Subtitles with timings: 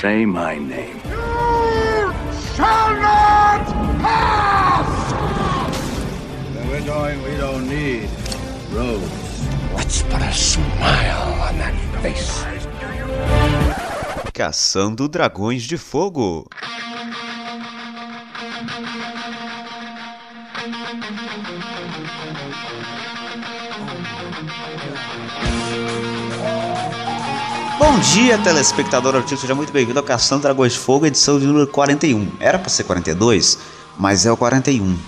[0.00, 1.00] Say my name.
[1.08, 2.12] You
[2.56, 3.64] shall not
[4.02, 5.12] pass!
[6.52, 8.10] Where we're going, we don't need
[8.72, 9.46] roads.
[9.72, 12.44] Let's put a smile on that face.
[14.32, 16.48] Caçando Dragões de Fogo.
[27.94, 32.28] Bom dia, telespectador seja muito bem-vindo ao Caçando Dragões de Fogo, edição de número 41.
[32.40, 33.56] Era para ser 42,
[33.96, 34.98] mas é o 41.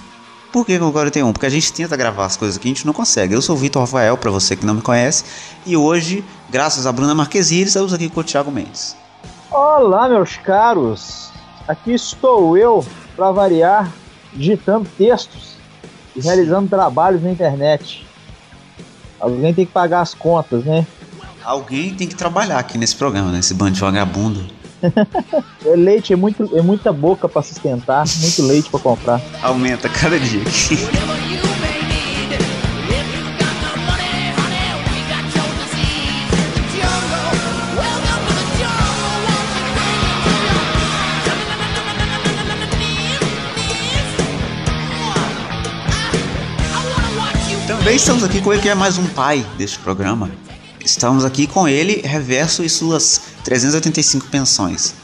[0.53, 1.33] Por que, que é o 41?
[1.33, 3.35] Porque a gente tenta gravar as coisas que a gente não consegue.
[3.35, 5.25] Eu sou o Vitor Rafael, para você que não me conhece,
[5.67, 8.97] e hoje, graças a Bruna Marquezine, estamos aqui com o Thiago Mendes.
[9.51, 11.33] Olá, meus caros.
[11.67, 13.91] Aqui estou eu, para variar,
[14.33, 15.57] digitando textos
[16.15, 18.07] e realizando trabalhos na internet.
[19.19, 20.87] Alguém tem que pagar as contas, né?
[21.47, 24.45] Alguém tem que trabalhar aqui nesse programa, nesse bando de vagabundo.
[25.65, 29.21] É leite, é, muito, é muita boca para sustentar, muito leite para comprar.
[29.43, 30.77] Aumenta cada dia aqui.
[47.67, 50.31] Também estamos aqui com ele que é mais um pai deste programa.
[50.87, 54.95] Estamos aqui com ele, Reverso e suas 385 pensões.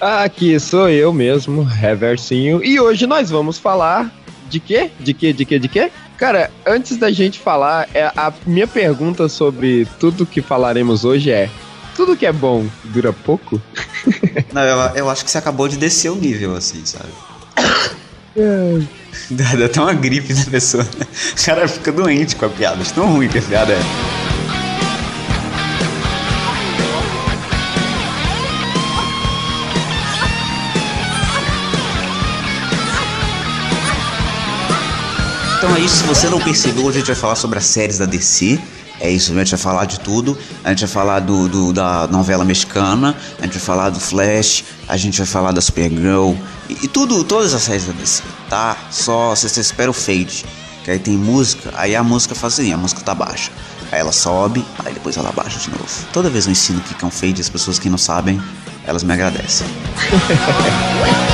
[0.00, 4.08] Aqui sou eu mesmo, Reversinho, e hoje nós vamos falar
[4.48, 4.92] de quê?
[5.00, 5.32] De quê?
[5.32, 5.58] De quê?
[5.58, 5.90] De quê?
[6.16, 11.50] Cara, antes da gente falar, é, a minha pergunta sobre tudo que falaremos hoje é:
[11.96, 13.60] tudo que é bom dura pouco?
[14.54, 17.10] Não, eu, eu acho que você acabou de descer o nível, assim, sabe?
[19.28, 20.86] Dá, dá até uma gripe na pessoa.
[20.86, 24.21] O cara fica doente com a piada, de tão ruim que a piada é.
[35.62, 37.96] Então é isso, se você não percebeu, hoje a gente vai falar sobre as séries
[37.96, 38.58] da DC.
[38.98, 40.36] É isso, a gente vai falar de tudo.
[40.64, 44.64] A gente vai falar do, do, da novela mexicana, a gente vai falar do Flash,
[44.88, 46.34] a gente vai falar da Supergirl
[46.68, 48.76] e, e tudo, todas as séries da DC, tá?
[48.90, 50.44] Só você espera o fade,
[50.82, 53.52] que aí tem música, aí a música faz assim, a música tá baixa.
[53.92, 55.86] Aí ela sobe, aí depois ela baixa de novo.
[56.12, 58.42] Toda vez eu ensino o que é um fade, as pessoas que não sabem,
[58.84, 59.68] elas me agradecem.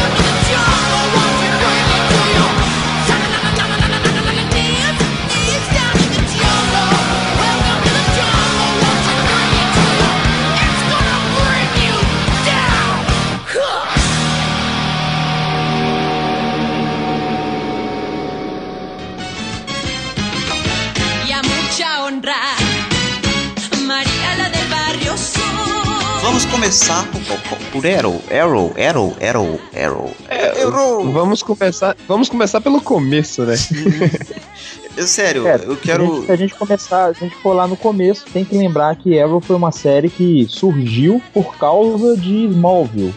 [26.69, 30.15] começar por, por, Arrow, Arrow, Arrow, Arrow, Arrow.
[30.29, 31.13] Arrow.
[31.13, 33.55] Vamos começar, vamos começar pelo começo, né?
[34.95, 36.27] Eu, sério, É, eu quero.
[36.27, 39.19] Se a gente começar, se a gente for lá no começo, tem que lembrar que
[39.19, 43.15] Arrow foi uma série que surgiu por causa de Smallville.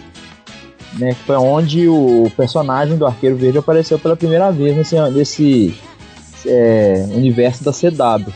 [0.94, 5.76] Né, que foi onde o personagem do Arqueiro Verde apareceu pela primeira vez nesse, nesse
[6.46, 8.32] é, universo da CW.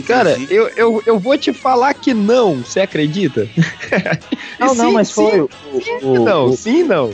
[0.00, 3.46] Cara, Inclusive- eu, eu, eu vou te falar que não, você acredita?
[4.58, 5.32] Não, não, Sim, mas foi.
[5.32, 7.10] sim, o- sim, o- não, o- sim, não.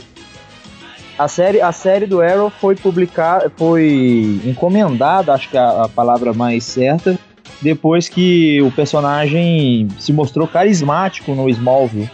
[1.17, 5.89] A série, a série do Arrow foi publicada, foi encomendada, acho que é a, a
[5.89, 7.17] palavra mais certa,
[7.61, 12.09] depois que o personagem se mostrou carismático no Smallville.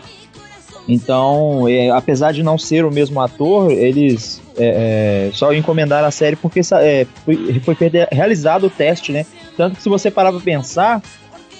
[0.87, 6.11] Então, é, apesar de não ser o mesmo ator, eles é, é, só encomendaram a
[6.11, 7.75] série porque é, foi, foi
[8.11, 9.25] realizado o teste, né?
[9.57, 11.01] Tanto que se você parar pra pensar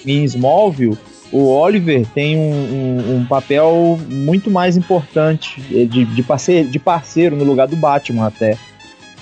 [0.04, 0.96] em Smallville,
[1.32, 6.78] o Oliver tem um, um- um papel muito mais importante eh, de, de, parceiro, de
[6.78, 8.56] parceiro no lugar do Batman até.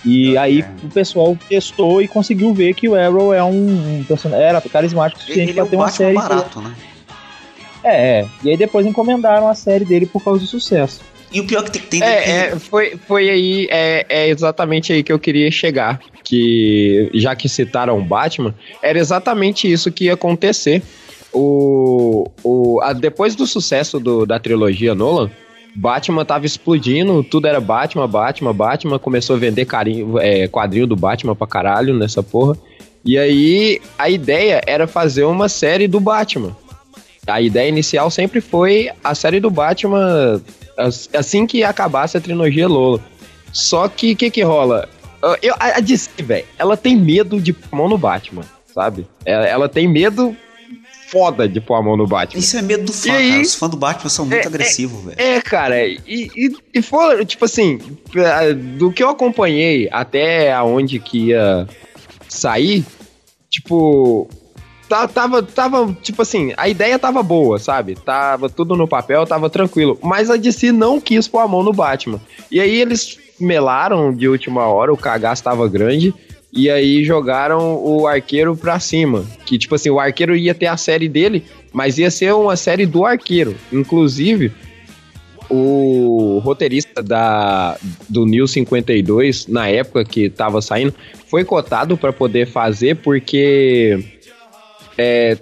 [0.04, 4.44] E aí o pessoal testou e conseguiu ver que o Arrow é um, um personagem.
[4.44, 6.14] Era carismático o suficiente Ele é ter uma Batman série.
[6.14, 6.74] barato, né?
[7.82, 8.26] É, é.
[8.42, 11.00] E aí depois encomendaram a série dele por causa do sucesso.
[11.34, 15.03] E o pior que tem, tem É, é, foi, foi aí, é, é exatamente aí
[15.03, 15.98] que eu queria chegar.
[16.22, 20.81] Que já que citaram o Batman, era exatamente isso que ia acontecer.
[21.33, 25.31] O, o, a- depois do sucesso do- da trilogia Nolan,
[25.75, 30.95] Batman tava explodindo, tudo era Batman, Batman, Batman, começou a vender carinho, é, quadrinho do
[30.95, 32.57] Batman pra caralho nessa porra.
[33.04, 36.57] E aí a ideia era fazer uma série do Batman.
[37.27, 40.41] A ideia inicial sempre foi a série do Batman
[41.16, 43.00] assim que acabasse a trilogia Lola.
[43.53, 44.88] Só que o que que rola?
[45.22, 48.42] Eu- Eu, a DC, velho, ela tem medo de pôr a mão no Batman,
[48.74, 49.06] sabe?
[49.24, 50.36] Ela, ela tem medo
[51.10, 52.41] foda de pôr a mão no Batman.
[52.41, 53.30] Isso é medo do fã, E aí?
[53.30, 53.42] cara.
[53.42, 55.16] Os fãs do Batman são muito É, agressivos, velho.
[55.18, 57.78] É, cara, e, e, e foi, tipo assim,
[58.16, 61.68] eh, do que eu acompanhei até aonde que ia
[62.28, 62.84] sair,
[63.48, 64.28] tipo,
[64.89, 67.95] tava, tava, tipo assim, a ideia tava boa, sabe?
[67.95, 69.98] Tava tudo no papel, tava tranquilo.
[70.03, 72.21] Mas a DC não quis pôr a mão no Batman.
[72.51, 76.15] E aí eles melaram de última hora, o cagaço tava grande.
[76.53, 79.25] E aí jogaram o arqueiro pra cima.
[79.45, 82.87] Que, tipo assim, o arqueiro ia ter a série dele, mas ia ser uma série
[82.87, 83.57] do arqueiro.
[83.72, 84.53] Inclusive,
[85.51, 87.77] o roteirista da,
[88.09, 90.95] do New 52, na época que tava saindo,
[91.27, 94.14] foi cotado para poder fazer, porque
[94.96, 95.36] é,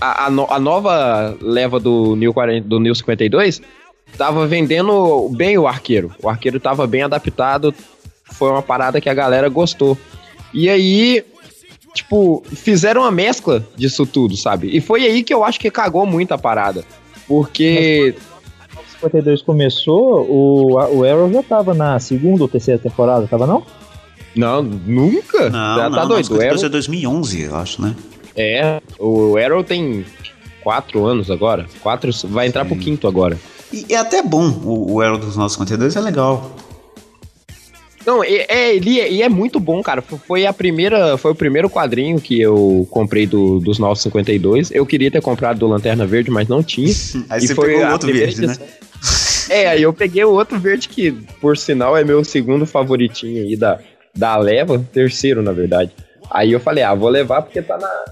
[0.00, 3.60] a, a no- a nova leva do New, 40, do New 52
[4.16, 6.12] tava vendendo bem o arqueiro.
[6.22, 7.74] O arqueiro tava bem adaptado,
[8.32, 9.98] foi uma parada que a galera gostou.
[10.54, 11.22] E aí,
[11.94, 14.70] tipo, fizeram uma mescla disso tudo, sabe?
[14.74, 16.84] E foi aí que eu acho que cagou muito a parada.
[17.26, 18.14] Porque
[18.94, 23.62] 52 começou, o, o Arrow já tava na segunda ou terceira temporada, tava não?
[24.34, 25.50] Não, nunca.
[25.50, 26.24] Não, Já não, tá não, doido.
[26.24, 27.94] O 52 Arrow, é 2011, eu acho, né?
[28.38, 30.04] É, o Arrow tem
[30.62, 31.66] quatro anos agora.
[31.82, 32.68] Quatro, vai entrar Sim.
[32.68, 33.36] pro quinto agora.
[33.72, 36.56] E é até bom, o, o Arrow dos 952 é legal.
[38.06, 40.00] Não, é, é, ele é, e é muito bom, cara.
[40.00, 44.70] Foi a primeira, foi o primeiro quadrinho que eu comprei do, dos 952.
[44.70, 46.88] Eu queria ter comprado do Lanterna Verde, mas não tinha.
[47.28, 48.56] Aí E você foi pegou o outro verde, né?
[49.50, 51.10] É, aí eu peguei o outro verde que,
[51.40, 53.78] por sinal, é meu segundo favoritinho aí da,
[54.14, 55.90] da leva, terceiro, na verdade.
[56.30, 58.04] Aí eu falei, ah, vou levar porque tá na,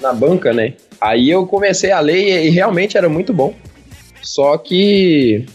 [0.00, 0.74] na banca, né?
[1.00, 3.54] Aí eu comecei a ler e, e realmente era muito bom.
[4.22, 5.46] Só que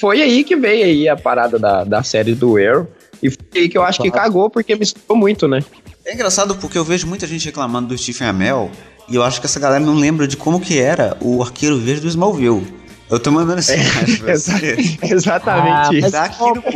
[0.00, 2.86] foi aí que veio aí a parada da, da série do Arrow.
[3.22, 5.62] E foi aí que eu acho que cagou, porque misturou muito, né?
[6.04, 8.70] É engraçado porque eu vejo muita gente reclamando do Stephen Amell
[9.08, 12.02] e eu acho que essa galera não lembra de como que era o Arqueiro Verde
[12.02, 12.66] do Smallville.
[13.10, 14.76] Eu tô mandando imagem pra você.
[15.02, 16.74] Exatamente Ah, Tá aqui Ó, no mas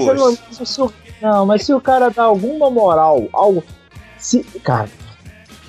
[0.58, 0.94] post.
[1.20, 3.62] Não, mas se o cara dá alguma moral, algo.
[4.18, 4.88] Se, cara,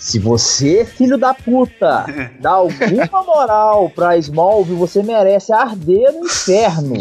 [0.03, 2.05] se você, filho da puta,
[2.39, 6.95] dá alguma moral pra Smallville, você merece arder no inferno.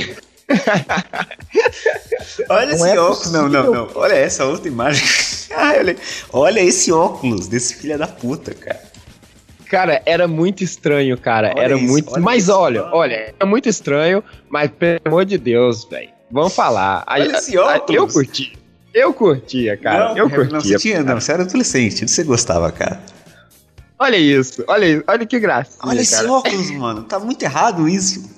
[2.49, 3.33] Olha Não esse é óculos.
[3.33, 3.89] Não, não, não.
[3.97, 5.05] Olha essa outra imagem.
[5.57, 5.97] Ai, olha,
[6.33, 8.81] olha esse óculos desse filho da puta, cara.
[9.69, 11.53] Cara, era muito estranho, cara.
[11.57, 12.13] Olha era isso, muito.
[12.13, 12.95] olha mas isso, olha, mano.
[12.97, 16.11] olha, é muito estranho, mas pelo amor de Deus, velho.
[16.31, 17.03] Vamos falar.
[17.07, 17.97] A- Olha esse a- óculos.
[17.97, 18.53] Eu curti.
[18.95, 20.11] Eu curtia, cara.
[20.11, 20.61] não, eu Não, curtia.
[20.61, 23.01] você, tinha, não, você era adolescente, você gostava, cara.
[23.99, 25.79] Olha isso, olha isso, olha que gracinha.
[25.85, 26.33] Olha esse cara.
[26.33, 27.03] óculos, mano.
[27.05, 28.31] Tá muito errado isso.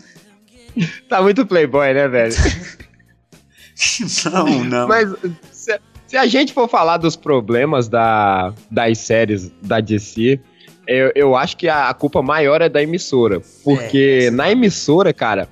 [1.08, 2.34] Tá muito playboy, né, velho?
[4.32, 4.88] Não, não.
[4.88, 5.08] Mas
[5.52, 10.38] se, se a gente for falar dos problemas da, das séries da DC,
[10.86, 13.40] eu, eu acho que a, a culpa maior é da emissora.
[13.62, 15.48] Porque É, na emissora, cara,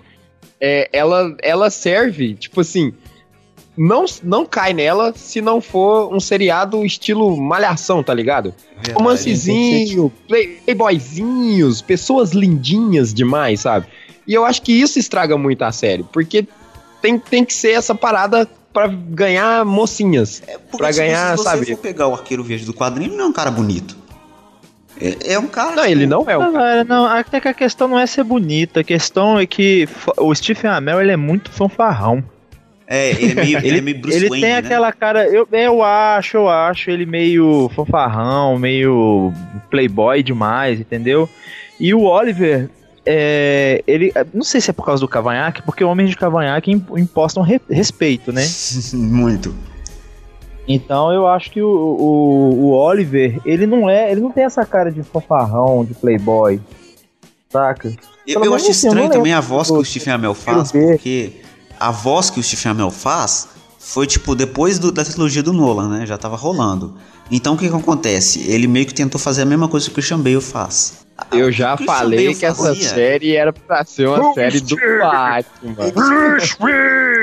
[0.61, 2.93] é, ela, ela serve, tipo assim.
[3.77, 8.55] Não, não cai nela se não for um seriado estilo malhação, tá ligado?
[8.75, 8.93] Verdade.
[8.93, 13.87] Romancezinho, play- playboyzinhos, pessoas lindinhas demais, sabe?
[14.27, 16.47] E eu acho que isso estraga muito a série, porque
[17.01, 20.43] tem, tem que ser essa parada pra ganhar mocinhas.
[20.47, 21.67] É pra se ganhar, se você sabe?
[21.67, 23.97] for pegar o Arqueiro Verde do quadrinho, ele não é um cara bonito.
[25.01, 25.77] É, é um cara.
[25.77, 28.23] Não, ele não é Não, o velho, não, até que a questão não é ser
[28.23, 29.89] bonita, a questão é que
[30.19, 32.23] o Stephen Amell ele é muito fanfarrão.
[32.95, 34.59] É, ele é meio, ele, é meio Bruce ele Wayne, tem né?
[34.59, 39.33] aquela cara, eu, eu acho, eu acho ele meio fanfarrão, meio
[39.71, 41.27] playboy demais, entendeu?
[41.81, 42.69] E o Oliver,
[43.07, 46.85] é, ele, não sei se é por causa do cavanhaque, porque homens de cavanhaque im-
[46.99, 48.47] impostam re- respeito, né?
[48.93, 49.55] Muito.
[50.69, 54.67] Então eu acho que o, o, o Oliver, ele não é, ele não tem essa
[54.67, 56.61] cara de fanfarrão, de playboy,
[57.51, 57.91] saca?
[58.27, 60.97] Eu, eu acho assim, estranho também a voz que o Stephen Amell faz, ver.
[60.97, 61.33] porque
[61.87, 63.49] a voz que o Stephen Amell faz
[63.79, 66.07] foi tipo depois do- da trilogia do Nolan, né?
[66.07, 66.95] Já tava rolando.
[67.31, 68.41] Então o que que acontece?
[68.49, 70.95] Ele meio que tentou fazer a mesma coisa que o Christian Bale faz.
[71.31, 76.39] Eu já falei Bale que essa fazia- série era pra ser uma série do Batman.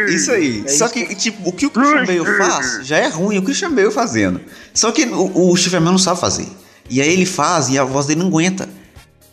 [0.10, 0.70] Isso aí.
[0.70, 3.92] Só que, tipo, o que o Christian Bale faz já é ruim, o Christian Bale
[3.92, 4.40] fazendo.
[4.74, 6.48] Só que o, o Stephen Amell não sabe fazer.
[6.90, 8.68] E aí ele faz e a voz dele não aguenta.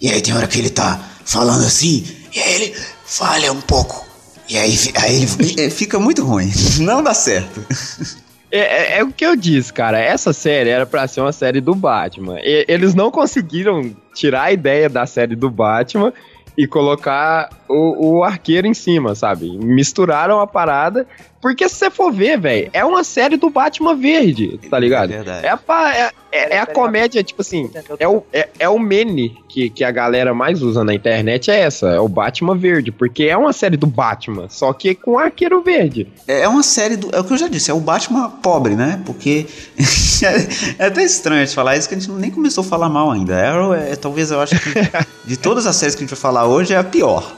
[0.01, 2.05] E aí tem hora que ele tá falando assim,
[2.35, 4.06] e aí ele falha um pouco.
[4.49, 6.51] E aí, aí ele é, fica muito ruim.
[6.81, 7.65] Não dá certo.
[8.51, 9.99] É, é- é o que eu disse, cara.
[9.99, 12.39] Essa série era pra ser uma série do Batman.
[12.41, 16.13] E- eles não conseguiram tirar a ideia da série do Batman
[16.57, 19.51] e colocar o, o arqueiro em cima, sabe?
[19.59, 21.07] Misturaram a parada
[21.47, 25.13] Porque se você for ver, velho, é uma série do Batman Verde, tá ligado?
[25.13, 25.47] É verdade.
[25.47, 28.81] É a, pa- é, é- é a comédia, tipo assim, é o, é, é o
[28.81, 32.91] meme que, que a galera mais usa na internet, é essa, é o Batman Verde,
[32.91, 36.09] porque é uma série do Batman, só que com arqueiro verde.
[36.27, 37.15] É é uma série do.
[37.15, 39.01] É o que eu já disse, é o Batman pobre, né?
[39.07, 39.47] Porque.
[40.79, 43.13] é, é até estranho de falar isso que a gente nem começou a falar mal
[43.13, 43.37] ainda.
[43.41, 44.71] Arrow é, talvez eu acho que
[45.25, 47.37] de todas as séries que a gente vai falar hoje é a pior.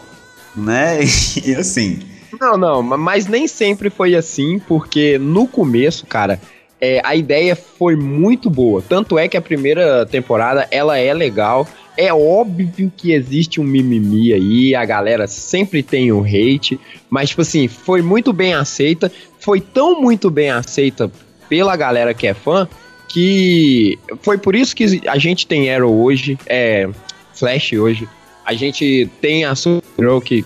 [0.57, 1.01] Né?
[1.45, 1.99] E assim.
[2.41, 6.41] Não, não, ma- mas nem sempre foi assim, porque no começo, cara,
[6.81, 8.83] é, a ideia foi muito boa.
[8.87, 11.67] Tanto é que a primeira temporada, ela é legal.
[11.97, 16.79] É óbvio que existe um mimimi aí, a galera sempre tem o hate,
[17.11, 19.11] mas, tipo assim, foi muito bem aceita.
[19.41, 21.11] Foi tão muito bem aceita
[21.49, 22.69] pela galera que é fã,
[23.09, 26.89] que foi por isso que a gente tem Arrow hoje, é,
[27.35, 28.07] Flash hoje.
[28.45, 30.45] A gente tem a Supergirl que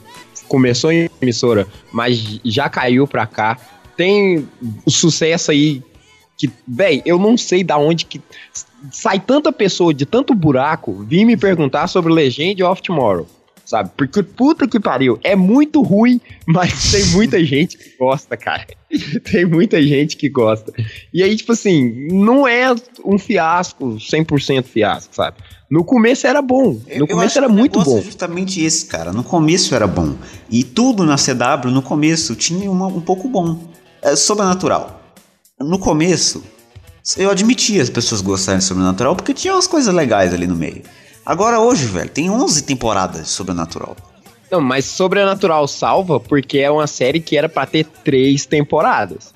[0.52, 3.56] começou em emissora, mas já caiu pra cá.
[3.97, 4.47] Tem
[4.87, 5.82] sucesso aí
[6.37, 8.21] que, véi, eu não sei da onde que
[8.90, 13.26] sai tanta pessoa de tanto buraco vir me perguntar sobre Legend of Tomorrow,
[13.73, 13.91] sabe?
[13.97, 18.67] Porque puta que pariu, é muito ruim, mas tem muita gente que gosta, cara.
[19.31, 20.73] tem muita gente que gosta.
[21.12, 22.75] E aí, tipo assim, não é
[23.05, 25.38] um fiasco, 100% fiasco, sabe?
[25.71, 27.99] No começo era bom, no eu começo era muito bom.
[27.99, 29.11] É justamente esse, cara.
[29.11, 30.14] No começo era bom.
[30.50, 33.59] E tudo na CW, no começo, tinha uma- um pouco bom.
[34.02, 35.00] É sobrenatural.
[35.59, 36.45] No começo,
[37.17, 40.83] eu admitia as pessoas gostarem de sobrenatural porque tinha umas coisas legais ali no meio.
[41.25, 43.97] Agora hoje, velho, tem 11 temporadas de sobrenatural.
[44.52, 49.33] Não, mas Sobrenatural salva porque é uma série que era pra ter três temporadas.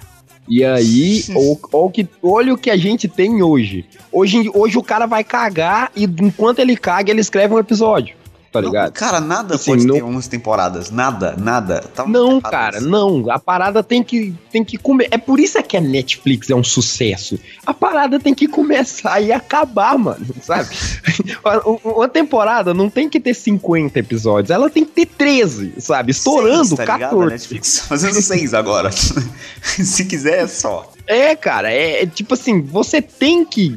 [0.47, 3.87] E aí, o, o que, olha o que a gente tem hoje.
[4.13, 4.51] hoje.
[4.53, 8.15] Hoje o cara vai cagar e enquanto ele caga, ele escreve um episódio.
[8.57, 8.93] Tá Não, ligado?
[8.93, 10.91] cara, nada Assim, pode não- ter 11 temporadas.
[10.91, 11.81] Nada, nada.
[11.95, 12.89] Tá Não, cara, isso.
[12.89, 13.31] não.
[13.31, 15.09] A parada tem que, tem que comer.
[15.11, 17.39] É por isso é que a Netflix é um sucesso.
[17.67, 20.69] A parada tem que começar e acabar, mano, sabe?
[21.85, 26.13] Uma- temporada não tem que ter 50 episódios, ela tem que ter 13, sabe?
[26.13, 27.03] Estourando Seis, tá ligado?
[27.03, 27.31] A 14.
[27.33, 28.91] Netflix tá fazendo 6 agora.
[29.63, 30.91] Se quiser, é só.
[31.07, 33.77] É, cara, é, é tipo assim, você tem que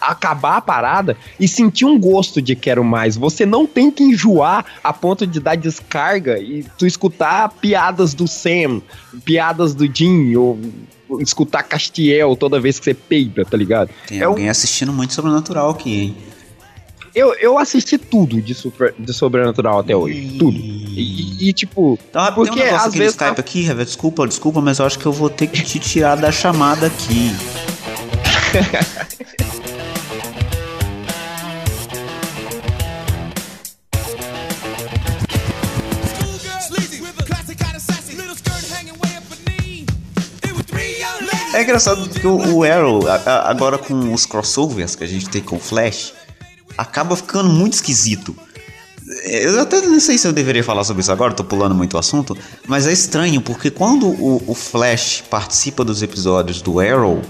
[0.00, 3.16] acabar a parada e sentir um gosto de quero mais.
[3.16, 8.26] Você não tem que enjoar a ponto de dar descarga e tu escutar piadas do
[8.28, 8.80] Sam,
[9.24, 10.58] piadas do Jim, ou
[11.20, 13.90] escutar Castiel toda vez que você peida, tá ligado?
[14.06, 16.16] Tem É um- alguém assistindo muito sobrenatural aqui, hein?
[17.14, 20.36] Eu, eu assisti tudo de, super, de Sobrenatural até hoje.
[20.38, 20.56] Tudo.
[20.56, 24.28] E, e, tipo, Tá, Porque, tem um negócio às vezes, Skype tá- aqui, Revé, desculpa,
[24.28, 27.32] desculpa, mas eu acho que eu vou ter que te tirar da chamada aqui.
[41.58, 45.28] É engraçado porque o, o Arrow, a- a- agora com os crossovers que a gente
[45.28, 46.12] tem com o Flash,
[46.76, 48.36] acaba ficando muito esquisito.
[49.24, 51.98] Eu até não sei se eu deveria falar sobre isso agora, tô pulando muito o
[51.98, 52.36] assunto,
[52.66, 57.22] mas é estranho porque quando o, o Flash participa dos episódios do Arrow,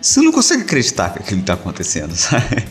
[0.00, 2.64] você não consegue acreditar que aquilo tá acontecendo, sabe?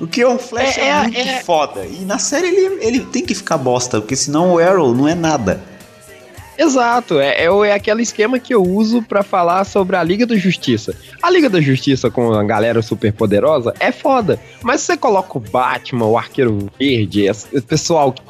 [0.00, 1.42] O que é o Flash é, É, é, muito é.
[1.42, 1.84] foda.
[1.84, 5.14] E na série ele, ele tem que ficar bosta, porque senão o Arrow não é
[5.14, 5.62] nada.
[6.58, 10.26] Exato, é, é, o- é aquele esquema que eu uso pra falar sobre a Liga
[10.26, 10.94] da Justiça.
[11.22, 15.40] A Liga da Justiça com a galera super poderosa é foda, mas você coloca o
[15.40, 18.22] Batman, o Arqueiro Verde, esse pessoal que,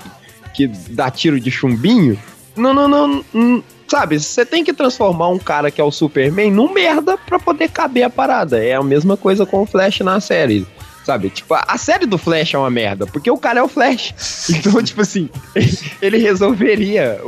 [0.54, 2.18] que dá tiro de chumbinho,
[2.56, 4.18] não, não, não, não, sabe?
[4.20, 8.04] Você tem que transformar um cara que é o Superman num merda pra poder caber
[8.04, 8.62] a parada.
[8.62, 10.66] É a mesma coisa com o Flash na série.
[11.04, 14.14] Sabe, tipo, a série do Flash é uma merda, porque o cara é o Flash.
[14.62, 15.28] Então, tipo assim,
[16.00, 17.20] ele resolveria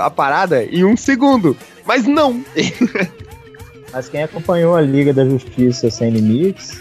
[0.00, 1.56] a parada em um segundo.
[1.86, 2.44] Mas não.
[3.92, 6.80] Mas quem acompanhou a Liga da Justiça Sem Limites,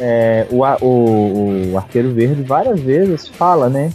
[0.00, 3.92] é, o, o, o Arqueiro Verde várias vezes fala, né?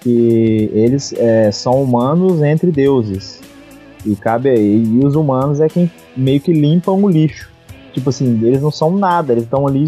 [0.00, 3.40] Que eles é, são humanos entre deuses.
[4.06, 7.50] E cabe e os humanos é quem meio que limpam o lixo.
[7.92, 9.84] Tipo assim, eles não são nada, eles estão ali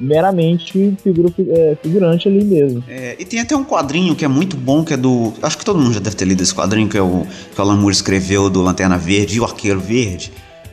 [0.00, 2.82] meramente figura, é, figurante ali mesmo.
[2.88, 5.32] É, e tem até um quadrinho que é muito bom, que é do.
[5.42, 7.62] Acho que todo mundo já deve ter lido esse quadrinho, que é o que o
[7.62, 10.32] Alan Moore escreveu do Lanterna Verde e o Arqueiro Verde.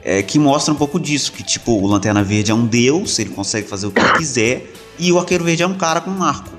[0.09, 3.31] é, que mostra um pouco disso, que tipo, o Lanterna Verde é um deus, ele
[3.31, 4.65] consegue fazer o que ele quiser,
[4.97, 6.55] e o Arqueiro Verde é um cara com um arco.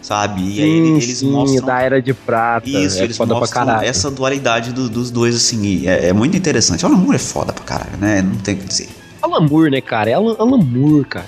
[0.00, 0.40] Sabe?
[0.42, 1.66] E aí ele- eles mostram.
[1.66, 2.68] da Era de Prata.
[2.68, 6.84] Isso, é eles mostram essa dualidade do- dos dois, assim, e é, é muito interessante.
[6.84, 8.22] O Alan Moore é foda pra caralho, né?
[8.22, 8.88] Não tem o que dizer.
[9.20, 10.10] Alan Moore, né, cara?
[10.10, 11.26] É Alan, Alan Moore, cara.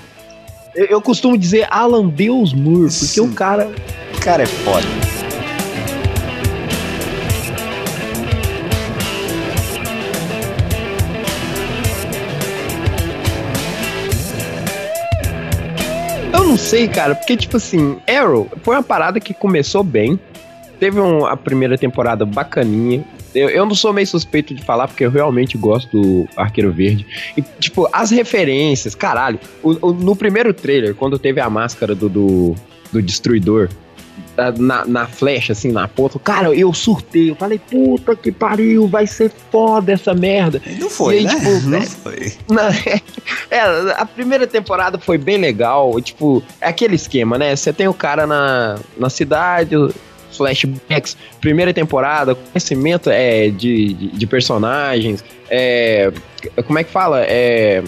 [0.75, 3.71] Eu, eu costumo dizer Alan Deus Moore, porque o cara.
[4.15, 4.85] O cara é foda.
[16.31, 20.19] Eu não sei, cara, porque, tipo assim, Arrow foi uma parada que começou bem,
[20.79, 23.03] Teve um, a primeira temporada bacaninha.
[23.35, 27.05] Eu, eu não sou meio suspeito de falar, porque eu realmente gosto do Arqueiro Verde.
[27.37, 29.39] E, tipo, as referências, caralho.
[29.61, 32.55] O- o- no primeiro trailer, quando teve a máscara do, do,
[32.91, 33.69] do Destruidor
[34.57, 37.29] na, na flecha, assim, na ponta, cara, eu surtei.
[37.31, 40.61] Eu falei, puta que pariu, vai ser foda essa merda.
[40.79, 41.29] Não foi, aí, né?
[41.35, 42.33] tipo, não é- foi.
[42.49, 42.69] Na-
[43.51, 43.61] é,
[43.97, 45.99] a primeira temporada foi bem legal.
[46.01, 47.53] Tipo, é aquele esquema, né?
[47.55, 49.75] Você tem o cara na, na cidade,
[50.31, 55.23] flashbacks, primeira temporada, conhecimento é, de, de, de personagens.
[55.49, 56.11] É,
[56.65, 57.21] como é que fala?
[57.23, 57.83] É,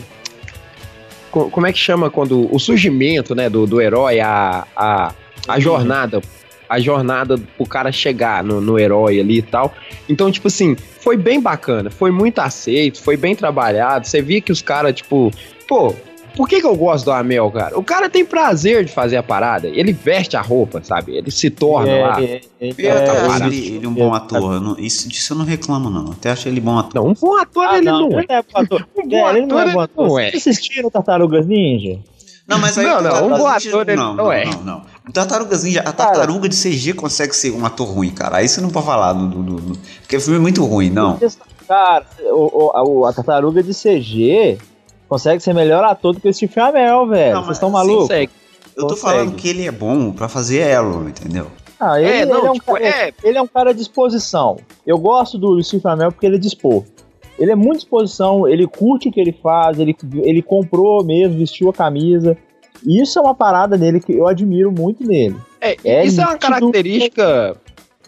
[1.30, 2.54] co- como é que chama quando.
[2.54, 5.14] O surgimento né, do, do herói, a, a,
[5.48, 6.22] a jornada.
[6.68, 9.74] A jornada pro cara chegar no, no herói ali e tal.
[10.08, 14.08] Então, tipo assim, foi bem bacana, foi muito aceito, foi bem trabalhado.
[14.08, 15.32] Você via que os caras, tipo,
[15.68, 15.94] pô,
[16.36, 17.78] por que, que eu gosto do Amel, cara?
[17.78, 19.68] O cara tem prazer de fazer a parada.
[19.68, 21.16] Ele veste a roupa, sabe?
[21.18, 22.22] Ele se torna lá.
[22.22, 23.48] É, é, é, é, para.
[23.48, 24.60] ele, ele um bom ator.
[24.62, 26.12] não- isso, disso eu não reclamo, não.
[26.12, 27.04] Até acho ele bom ator.
[27.04, 28.24] Não, um bom ator Ah, ele não, não, é.
[28.24, 28.88] ele não é bom ator.
[28.98, 30.08] Um bom É, ele não é ator bom ator.
[30.08, 30.32] não é.
[30.32, 32.00] Vocês assistiram Tartarugas Ninja?
[32.48, 32.86] Não, mas aí.
[32.86, 34.46] Não, não, um bom ator ele não, não é.
[34.46, 34.82] Não, não.
[35.08, 38.38] O Tartarugas Ninja, a tartaruga de CG consegue ser um ator ruim, cara.
[38.38, 39.28] Aí você não pode falar do.
[39.28, 41.20] do, porque o filme é muito ruim, não.
[41.68, 44.58] Cara, o, o- a, o- a tartaruga de CG
[45.12, 47.34] consegue ser melhor ator do que o Steve Amell, velho.
[47.34, 48.04] Não, Vocês mas estão malucos?
[48.04, 48.32] Consegue.
[48.78, 49.02] Eu tô consegue.
[49.02, 51.48] falando que ele é bom pra fazer Arrow, entendeu?
[51.78, 53.80] Ah, ele, É, não, ele é um tipo, cara, é- ele é um cara de
[53.80, 54.56] disposição.
[54.88, 56.86] Eu gosto do Steve Amell porque ele é dispor.
[57.38, 61.70] Ele é muito disposição, ele curte o que ele faz, ele, ele comprou mesmo, vestiu
[61.70, 62.38] a camisa.
[62.86, 65.36] E isso é uma parada nele que eu admiro muito nele.
[65.60, 67.58] É, É isso é uma característica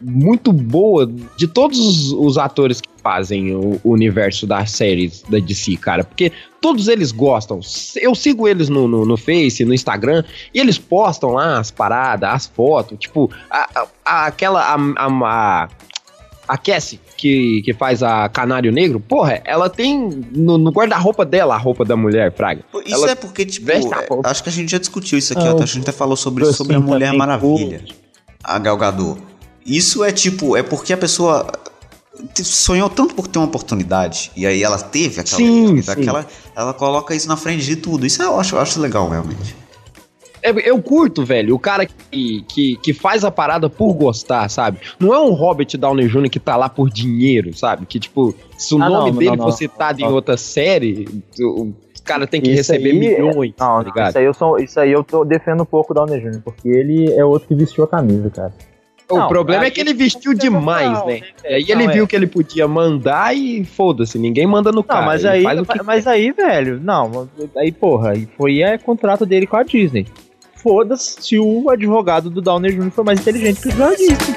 [0.04, 6.04] muito boa de todos os, atores que fazem o, universo das séries da DC, cara.
[6.04, 6.32] Porque
[6.62, 7.60] todos eles gostam.
[7.96, 12.30] Eu sigo eles no, no, no Face, no Instagram, e eles postam lá as paradas,
[12.30, 12.98] as fotos.
[13.00, 14.62] Tipo, a, a- aquela.
[14.62, 15.68] A, a, a,
[16.46, 21.56] a Cassie, que, que faz a Canário Negro, porra, ela tem no, no guarda-roupa dela
[21.56, 22.64] a roupa da mulher, Fraga.
[22.86, 23.66] Isso Ela é porque, tipo,
[24.26, 26.18] acho que a gente já discutiu isso aqui, Ah, ó, o- a gente até falou
[26.18, 27.86] sobre, sobre a Mulher Maravilha,
[28.44, 29.22] a Gal Gadot.
[29.66, 31.48] Isso é tipo, é porque a pessoa
[32.44, 36.10] sonhou tanto por ter uma oportunidade, e aí ela teve aquela Sim, oportunidade, sim.
[36.10, 38.06] ela, ela coloca isso na frente de tudo.
[38.06, 39.56] Isso eu acho, eu acho legal, realmente.
[40.42, 44.78] É, Eu curto, velho, o cara que, que, que faz a parada por gostar, sabe?
[45.00, 46.30] Não é um Robert Downey Jr.
[46.30, 47.86] que tá lá por dinheiro, sabe?
[47.86, 49.46] Que, tipo, se o Ah, nome não, dele não, não.
[49.46, 51.08] for citado em outra série,
[51.40, 51.74] o
[52.04, 54.10] cara tem que Isso receber aí- milhões, Não, tá não, ligado?
[54.10, 56.68] isso aí eu sou, isso aí eu tô defendendo um pouco o Downey Jr., porque
[56.68, 58.54] ele é outro que vestiu a camisa, cara.
[59.14, 61.22] O Não, problema é que ele vestiu demais, Não, né?
[61.44, 62.08] E aí ele não, viu é.
[62.08, 65.06] que ele podia mandar e foda-se, ninguém manda no Não, cara.
[65.06, 69.26] mas aí, faz o que mas aí, velho, não, aí, porra, aí foi é contrato
[69.26, 70.08] dele com a Disney.
[70.56, 72.92] Foda-se se o advogado do Downey Jr.
[72.92, 74.36] foi mais inteligente que o da Disney.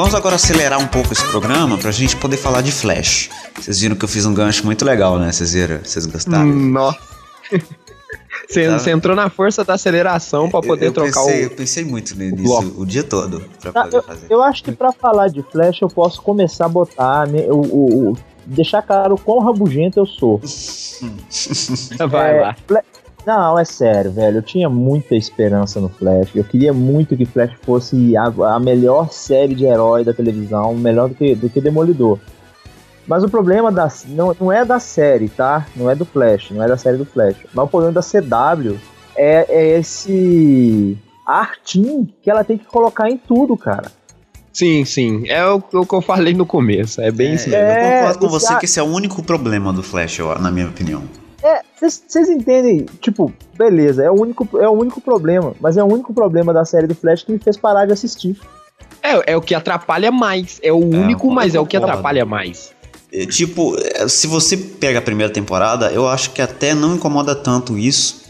[0.00, 3.28] Vamos agora acelerar um pouco esse programa pra gente poder falar de Flash.
[3.54, 5.30] Vocês viram que eu fiz um gancho muito legal, né?
[5.30, 5.78] Vocês viram?
[5.84, 6.46] Vocês gostaram?
[6.46, 6.98] Nossa.
[8.48, 8.90] Você, Tá.
[8.90, 11.44] entrou na força da aceleração pra poder eu, eu trocar pensei, o.
[11.44, 12.80] eu pensei muito nisso bloco.
[12.80, 14.26] o dia todo pra Ah, poder eu, fazer.
[14.30, 18.10] eu acho que pra falar de Flash eu posso começar a botar, né, o, o-
[18.12, 20.40] o- deixar claro o quão rabugento eu sou.
[22.08, 22.56] Vai É, lá.
[23.26, 24.38] Não, é sério, velho.
[24.38, 26.30] Eu tinha muita esperança no Flash.
[26.34, 31.08] Eu queria muito que Flash fosse a, a melhor série de herói da televisão, melhor
[31.08, 32.18] do que, do que Demolidor.
[33.06, 35.66] Mas o problema da, não, não é da série, tá?
[35.76, 37.36] Não é do Flash, não é da série do Flash.
[37.52, 38.76] Mas o problema da CW
[39.16, 43.90] é, é esse artim que ela tem que colocar em tudo, cara.
[44.52, 45.28] Sim, sim.
[45.28, 47.00] É o, o que eu falei no começo.
[47.00, 47.64] É bem É, isso mesmo.
[47.68, 50.18] eu É, concordo com esse você a- que esse é o único problema do Flash,
[50.40, 51.02] na minha opinião.
[51.42, 52.86] É, vocês entendem?
[53.00, 55.54] Tipo, beleza, é o, único, é o único problema.
[55.60, 58.38] Mas é o único problema da série do Flash que me fez parar de assistir.
[59.02, 60.60] É, é o que atrapalha mais.
[60.62, 62.72] É o único, eu mas é o que atrapalha mais.
[63.12, 67.34] É, Tipo, é, se você pega a primeira temporada, eu acho que até não incomoda
[67.34, 68.22] tanto isso,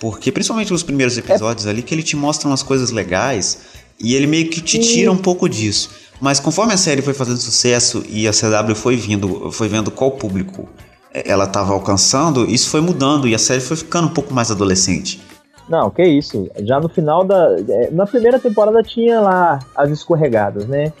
[0.00, 3.60] porque principalmente os primeiros episódios ali, que ele te mostra umas coisas legais
[4.00, 5.90] e ele meio que te tira um pouco disso.
[6.20, 10.12] Mas conforme a série foi fazendo sucesso e a CW foi vindo, foi vendo qual
[10.12, 14.34] público é, ela estava alcançando, isso foi mudando e a série foi ficando um pouco
[14.34, 15.22] mais adolescente.
[15.68, 16.50] Não, que isso.
[16.60, 17.56] Já no final da.
[17.68, 20.92] é, Na primeira temporada tinha lá as escorregadas, né?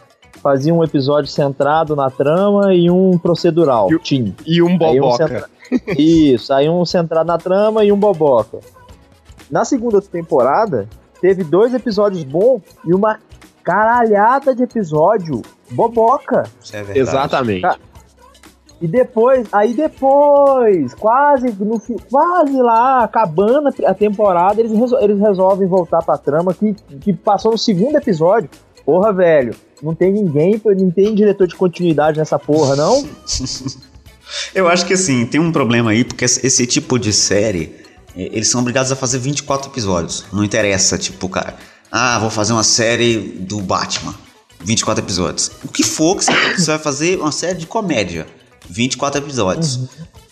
[0.42, 3.92] Fazia um episódio centrado na trama e um procedural.
[3.92, 4.34] E Tinha.
[4.46, 5.16] E um Aí um boboca.
[5.28, 5.50] centra-
[5.98, 8.58] Isso, aí um centrado na trama e um boboca.
[9.50, 10.88] Na segunda temporada,
[11.20, 13.18] teve dois episódios bons e uma
[13.62, 16.44] caralhada de episódio boboca.
[16.62, 16.98] Isso é verdade.
[17.00, 17.62] Exatamente.
[17.62, 17.76] Tá.
[18.80, 25.66] E depois, aí depois, quase no quase lá, acabando a- temporada, eles, resol- eles resolvem
[25.66, 28.50] voltar pra trama que, que passou no segundo episódio.
[28.84, 33.02] Porra, velho, não tem ninguém, não tem diretor de continuidade nessa porra, não?
[34.54, 37.74] Eu acho que assim, tem um problema aí, porque esse tipo de série,
[38.16, 40.24] eh, eles são obrigados a fazer 24 episódios.
[40.32, 41.54] Não interessa, tipo, cara,
[41.90, 44.14] ah, vou fazer uma série do Batman,
[44.60, 45.50] 24 episódios.
[45.64, 48.26] O que for que você, você vai fazer uma série de comédia,
[48.68, 49.80] 24 episódios.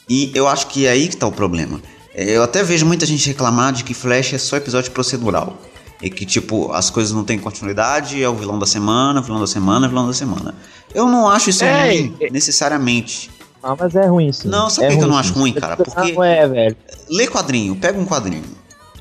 [0.08, 1.80] E eu acho que é aí que tá o problema.
[2.14, 5.56] Eh, Eu até vejo muita gente reclamar de que Flash é só episódio procedural.
[6.02, 9.46] E que, tipo, as coisas não têm continuidade, é o vilão da semana, vilão da
[9.46, 10.54] semana, vilão da semana.
[10.92, 13.30] Eu não acho isso É, ruim, necessariamente.
[13.62, 14.48] Ah, mas é ruim sim.
[14.48, 15.76] Não, sabe é que eu não acho ruim, cara?
[15.76, 16.76] Porque- Não é, velho.
[17.08, 18.42] Lê quadrinho, pega um quadrinho.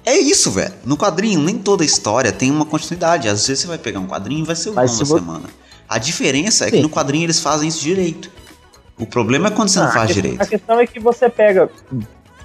[0.06, 0.74] É isso, velho.
[0.86, 3.28] No quadrinho, nem toda história tem uma continuidade.
[3.28, 5.50] Às vezes você vai pegar um quadrinho e vai ser o vilão da semana.
[5.90, 8.30] A diferença é que no quadrinho eles fazem isso direito.
[9.02, 10.42] O problema é quando você não Ah, faz a que- direito.
[10.42, 11.70] A questão é que você pega,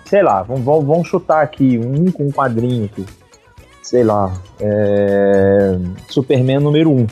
[0.06, 3.04] sei lá, vamos, vamos, chutar aqui um com um quadrinho aqui.
[3.82, 5.78] Sei lá, é...
[6.08, 6.98] Superman número 1.
[7.00, 7.06] Um.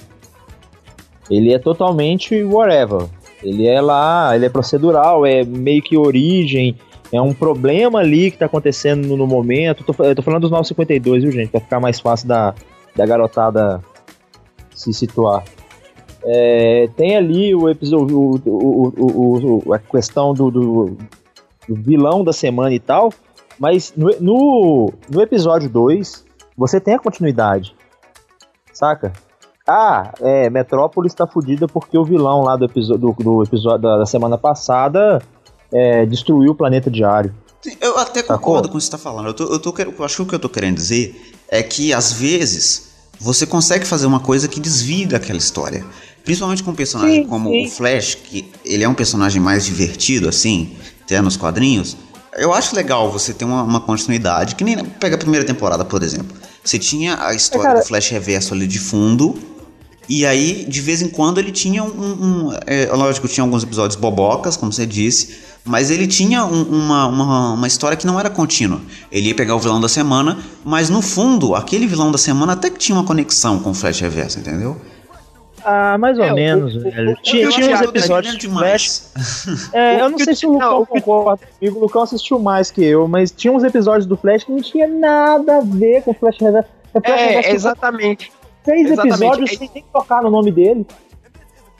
[1.31, 3.07] Ele é totalmente whatever.
[3.43, 6.77] Ele é lá, ele é procedural, é meio que origem,
[7.13, 9.85] é um problema ali que tá acontecendo no, no momento.
[9.85, 11.51] Tô, eu tô falando dos 952, viu, gente?
[11.51, 12.55] Pra ficar mais fácil da,
[12.97, 13.81] da garotada
[14.75, 15.45] se situar.
[16.27, 20.97] É, tem ali o episódio, o, o, o, a questão do, do,
[21.69, 23.13] do vilão da semana e tal,
[23.59, 26.25] mas no, no, no episódio 2,
[26.57, 27.75] você tem a continuidade,
[28.73, 29.13] saca?
[29.67, 33.99] Ah, é, Metrópolis tá fudida porque o vilão lá do episódio, do, do episódio da,
[33.99, 35.23] da semana passada
[35.73, 37.35] é, destruiu o planeta diário.
[37.81, 39.29] Eu até concordo com o que você tá falando.
[39.29, 41.95] Eu, tô, eu, tô, eu acho que o que eu tô querendo dizer é que,
[41.95, 45.85] às vezes, você consegue fazer uma coisa que desvia daquela história.
[46.25, 47.67] Principalmente com um personagem Sim, como sim.
[47.67, 50.73] o Flash, que ele é um personagem mais divertido, assim,
[51.05, 51.97] até nos quadrinhos.
[52.37, 56.03] Eu acho legal você ter uma, uma continuidade, que nem pega a primeira temporada, por
[56.03, 56.37] exemplo.
[56.65, 59.37] Você tinha a história cara- do Flash Reverso ali de fundo,
[60.09, 61.89] e aí, de vez em quando, ele tinha um.
[62.49, 65.35] um- é, lógico, tinha alguns episódios bobocas, como você disse,
[65.65, 68.81] mas ele tinha um- uma, uma, uma história que não era contínua.
[69.13, 72.69] Ele ia pegar o vilão da semana, mas no fundo, aquele vilão da semana até
[72.71, 74.79] que tinha uma conexão com o Flash Reverso, entendeu?
[75.65, 77.13] Ah, mais ou É, o- menos, o- velho.
[77.13, 79.71] o- tinha, o tinha uns episódios é de Flash demais.
[79.73, 82.03] É, eu O não sei o- se o Lucão não, o concorda comigo, o Lucão
[82.03, 85.61] assistiu mais que eu, mas tinha uns episódios do Flash que não tinha nada a
[85.63, 86.69] ver com o Flash Reverso.
[86.93, 88.33] O Flash Reverso É, exatamente.
[88.63, 89.15] Três exatamente.
[89.23, 90.87] episódios É- sem nem tocar no nome dele.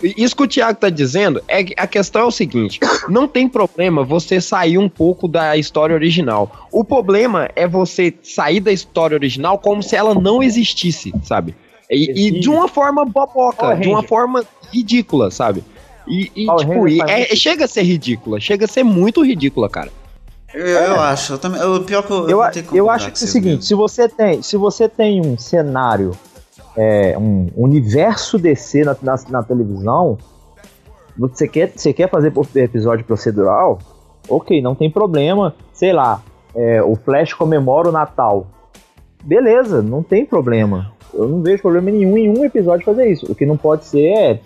[0.03, 3.49] Isso que o Thiago tá dizendo é que a questão é o seguinte: não tem
[3.49, 6.67] problema você sair um pouco da história original.
[6.71, 11.55] O problema é você sair da história original como se ela não existisse, sabe?
[11.91, 14.09] E, e de uma forma boboca, Power de uma Ranger.
[14.09, 15.63] forma ridícula, sabe?
[16.07, 18.69] E, e, Power tipo, Ranger e faz é- muito- chega a ser ridícula, chega a
[18.69, 19.91] ser muito ridícula, cara.
[20.53, 21.33] Eu, eu acho.
[21.35, 23.29] Eu também, o pior que eu, Eu, vou ter que eu acho que é o
[23.29, 26.13] seguinte, se você tem, se você tem um cenário,
[26.77, 30.17] é, um universo DC na, na, na televisão,
[31.19, 33.79] você quer, você quer fazer por episódio procedural?
[34.29, 35.55] Ok, não tem problema.
[35.73, 36.23] Sei lá,
[36.55, 38.47] é, o Flash comemora o Natal.
[39.23, 40.93] Beleza, não tem problema.
[41.17, 43.31] Eu não vejo problema nenhum em um episódio fazer isso.
[43.31, 44.41] O que não pode ser é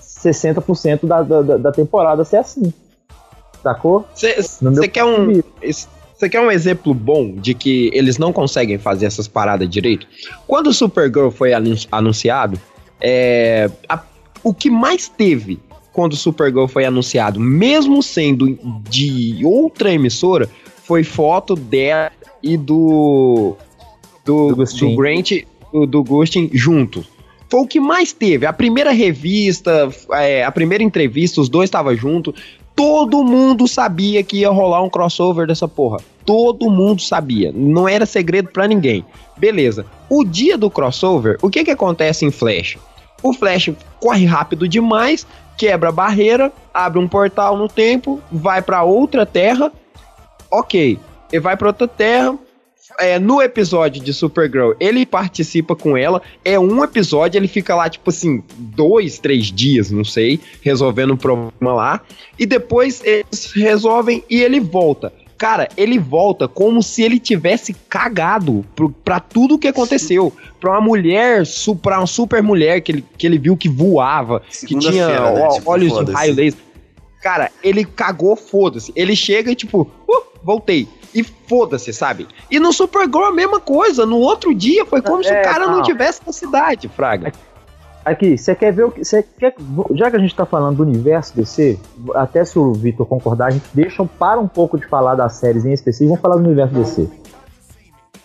[0.00, 2.72] 60% da, da, da- da temporada ser assim.
[3.62, 4.04] Sacou?
[4.74, 5.40] Você quer um.
[5.62, 10.06] Você quer um exemplo bom de que eles não conseguem fazer essas paradas direito?
[10.46, 12.60] Quando o Supergirl foi anun- anunciado,
[13.00, 14.02] é, a-
[14.42, 15.58] o que mais teve
[15.92, 18.56] quando o Supergirl foi anunciado, mesmo sendo
[18.88, 20.48] de outra emissora,
[20.84, 22.10] foi foto dela
[22.42, 23.56] e do
[24.24, 25.32] do, Do do Grant
[25.72, 27.06] do, do Gustin juntos.
[27.48, 28.46] Foi o que mais teve.
[28.46, 32.34] A primeira revista, é, a primeira entrevista, os dois estavam juntos.
[32.74, 35.98] Todo mundo sabia que ia rolar um crossover dessa porra.
[36.24, 37.52] Todo mundo sabia.
[37.54, 39.04] Não era segredo pra ninguém.
[39.36, 39.84] Beleza.
[40.08, 42.78] O dia do crossover, o que que acontece em Flash?
[43.22, 45.26] O Flash corre rápido demais,
[45.58, 49.70] quebra a barreira, abre um portal no tempo, vai pra outra terra.
[50.50, 50.98] Ok.
[51.30, 52.36] Ele vai pra outra terra,
[52.98, 56.20] é, no episódio de Supergirl, ele participa com ela.
[56.44, 61.16] É um episódio, ele fica lá, tipo assim, dois, três dias, não sei, resolvendo um
[61.16, 62.00] problema lá.
[62.38, 65.12] E depois eles resolvem e ele volta.
[65.38, 70.32] Cara, ele volta como se ele tivesse cagado pro, pra tudo que aconteceu.
[70.60, 74.40] Pra uma mulher, su, pra uma super mulher que ele, que ele viu que voava,
[74.60, 75.20] que tinha né?
[75.20, 76.60] ó, Tipo, olhos de raio laser.
[77.20, 78.92] Cara, ele cagou, foda-se.
[78.94, 80.88] Ele chega e tipo, uh, voltei.
[81.14, 82.26] E foda-se, sabe?
[82.50, 84.06] E no Supergirl a mesma coisa.
[84.06, 85.82] No outro dia foi como se É, o cara não não.
[85.82, 87.32] tivesse na cidade, Fraga.
[88.04, 89.04] Aqui, você quer ver o que.
[89.04, 89.54] Você quer,
[89.92, 91.78] já que a gente tá falando do universo DC,
[92.14, 95.64] até se o Vitor concordar, a gente deixa, para um pouco de falar das séries
[95.64, 97.08] em específico e vamos falar do universo DC.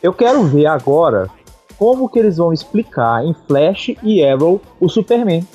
[0.02, 1.30] Eu quero ver agora
[1.78, 5.46] como que eles vão explicar em Flash e Arrow o Superman.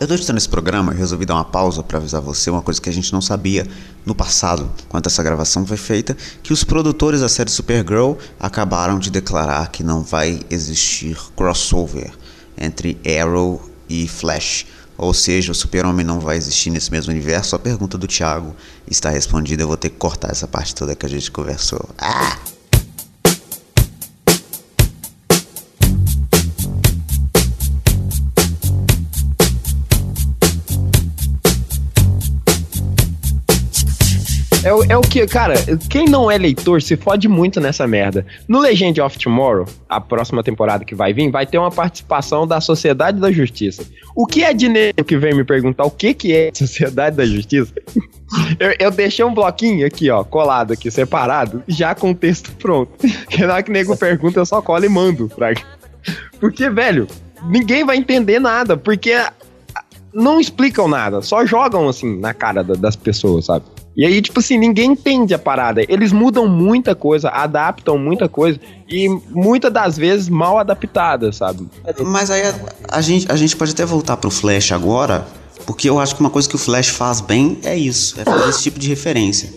[0.00, 2.80] Eu tô editando esse programa e resolvi dar uma pausa pra avisar você uma coisa
[2.80, 3.66] que a gente não sabia
[4.06, 9.10] no passado, quando essa gravação foi feita, que os produtores da série Supergirl acabaram de
[9.10, 12.10] declarar que não vai existir crossover
[12.56, 13.60] entre Arrow
[13.90, 14.64] e Flash.
[14.96, 17.54] Ou seja, o Super-Homem não vai existir nesse mesmo universo.
[17.54, 18.56] A pergunta do Thiago
[18.90, 19.64] está respondida.
[19.64, 21.86] Eu vou ter que cortar essa parte toda que a gente conversou.
[21.98, 22.38] Ah!
[34.62, 35.54] É, o- é o que, cara,
[35.88, 38.26] quem não é leitor se fode muito nessa merda.
[38.46, 42.60] No Legend of Tomorrow, a próxima temporada que vai vir, vai ter uma participação da
[42.60, 43.82] Sociedade da Justiça.
[44.14, 47.24] O que é de nego que vem me perguntar o que, que é Sociedade da
[47.24, 47.72] Justiça?
[48.60, 52.92] Eu, eu deixei um bloquinho aqui, ó, colado aqui, separado, já com o texto pronto.
[53.28, 55.60] Que na hora que o nego pergunta, eu só colo e mando, fraga.
[56.38, 57.08] Porque, velho,
[57.42, 59.16] ninguém vai entender nada, porque
[60.14, 63.64] não explicam nada, só jogam assim na cara da- das pessoas, sabe?
[63.96, 65.82] E aí, tipo assim, ninguém entende a parada.
[65.88, 71.68] Eles mudam muita coisa, adaptam muita coisa e muitas das vezes mal adaptadas, sabe?
[72.04, 72.54] Mas aí a,
[72.88, 75.26] a gente, a gente pode até voltar pro Flash agora,
[75.66, 78.48] porque eu acho que uma coisa que o Flash faz bem é isso, é fazer
[78.48, 79.52] esse tipo de referência.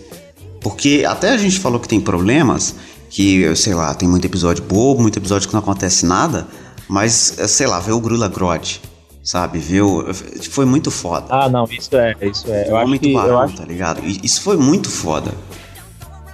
[0.60, 2.74] Porque até a gente falou que tem problemas,
[3.10, 6.46] que, sei lá, tem muito episódio bobo, muito episódio que não acontece nada,
[6.88, 8.80] mas, é, sei lá, ver o Grula Grodd,
[9.24, 9.58] sabe?
[9.80, 10.12] O...
[10.50, 11.26] Foi muito foda.
[11.30, 12.68] Ah, não, isso é, isso é.
[12.68, 13.08] Eu acho Homem que.
[13.08, 14.00] Eu Tubarão, acho, tá ligado?
[14.04, 15.32] Isso foi muito foda.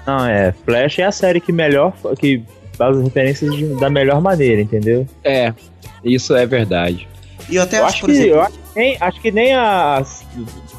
[0.07, 0.53] não, é.
[0.65, 1.93] Flash é a série que melhor.
[2.19, 2.43] que
[2.77, 5.07] faz as referências de- da melhor maneira, entendeu?
[5.25, 5.53] É,
[6.05, 7.07] isso é verdade.
[7.49, 8.35] E eu até Eu acho, acho por que, exemplo...
[8.37, 10.03] eu acho que nem, acho que nem a.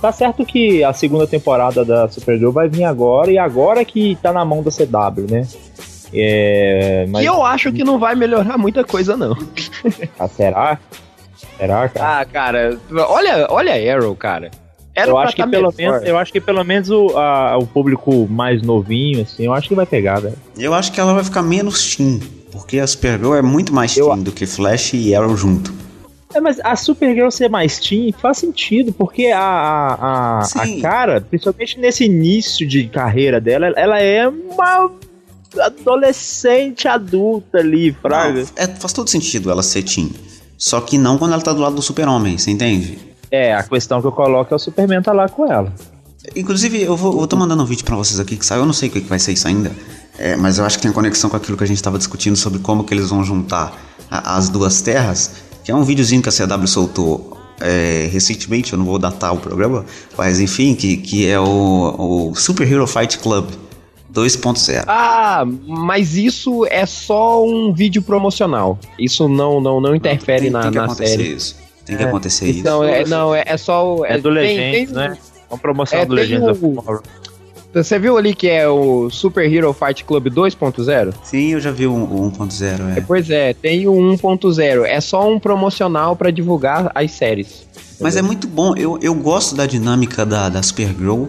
[0.02, 4.34] Tá certo que a segunda temporada da Supergirl vai vir agora, e agora que tá
[4.34, 5.46] na mão da CW, né?
[6.14, 9.38] É, mas E eu acho que não vai melhorar muita coisa, não.
[10.20, 10.80] ah, será?
[11.62, 12.20] Será, cara?
[12.22, 14.50] Ah, cara, olha, olha Arrow, cara.
[14.96, 15.92] Era eu acho que tá pelo melhor.
[15.94, 19.70] menos, eu acho que pelo menos o, a- o público mais novinho, assim, eu acho
[19.70, 20.36] que vai pegar, velho.
[20.58, 22.20] Eu acho que ela vai ficar menos teen,
[22.52, 25.72] porque a Supergirl é muito mais Eu- teen do que Flash e Arrow junto.
[26.34, 31.22] É, mas a Supergirl ser mais teen faz sentido, porque a, a, a, a cara,
[31.22, 34.90] principalmente nesse início de carreira dela, ela é uma
[35.60, 38.40] adolescente adulta ali, fraga.
[38.42, 40.12] Não, é, faz todo sentido ela ser teen.
[40.64, 43.00] Só que não quando ela tá do lado do super-homem, você entende?
[43.32, 45.74] É, a questão que eu coloco é o Superman tá lá com ela.
[46.36, 48.74] Inclusive, eu vou, eu tô mandando um vídeo pra vocês aqui que saiu, eu não
[48.74, 49.72] sei o que que vai ser isso ainda.
[50.20, 52.60] é, mas eu acho que tem conexão com aquilo que a gente tava discutindo sobre
[52.60, 53.74] como que eles vão juntar
[54.12, 55.32] a- as duas terras.
[55.64, 59.38] Que é um videozinho que a CW soltou é, recentemente, eu não vou datar o
[59.38, 59.84] programa,
[60.18, 63.50] mas enfim, que, que é o, o Super Hero Fight Club
[64.14, 64.84] 2.0.
[64.88, 68.78] Ah, mas isso é só um vídeo promocional.
[69.00, 71.34] Isso não não, não interfere tem, na, tem que na acontecer série.
[71.36, 71.56] isso.
[71.86, 72.60] Tem que acontecer isso.
[72.60, 74.06] Então, é, não, é, é só o.
[74.06, 75.18] É do tem- Legends, tem- né?
[75.50, 77.02] Uma promoção É, do Legends of o- Tomorrow.
[77.74, 81.14] Você viu ali que é o Super Hero Fight Club 2.0?
[81.24, 83.02] Sim, eu já vi o o 1.0, é.
[83.02, 84.84] Pois é, tem o 1.0.
[84.86, 87.66] É só um promocional pra divulgar as séries.
[88.00, 91.26] Mas é muito bom, eu, eu gosto da dinâmica da, da Supergirl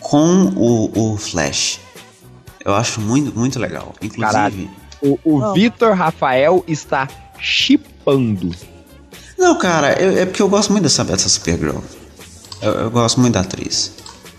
[0.00, 1.80] com o, o Flash.
[2.66, 3.94] Eu acho muito, muito legal.
[4.02, 4.70] Inclusive, Caralho.
[5.00, 7.06] O, o Vitor Rafael está
[7.38, 8.50] chipando.
[9.38, 11.78] Não, cara, eu- é porque eu gosto muito dessa, dessa Supergirl.
[12.60, 13.94] Eu, eu gosto muito da atriz.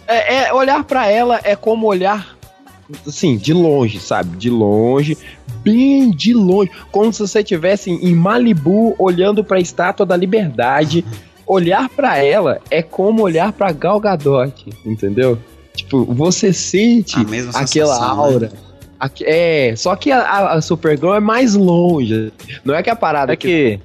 [0.07, 2.37] É, é, olhar pra ela é como olhar,
[3.07, 4.35] assim, de longe, sabe?
[4.37, 5.17] De longe,
[5.63, 6.71] bem de longe.
[6.91, 11.03] Como se você estivesse em Malibu olhando pra Estátua da Liberdade.
[11.49, 15.39] Olhar pra ela é como olhar pra Gal Gadot, entendeu?
[15.77, 18.23] Tipo, você sente A mesma aquela sensação, né?
[18.33, 18.51] aura.
[18.99, 22.31] Aque- É, só que a, a- Supergirl é mais longe.
[22.65, 23.79] Não é que a parada É que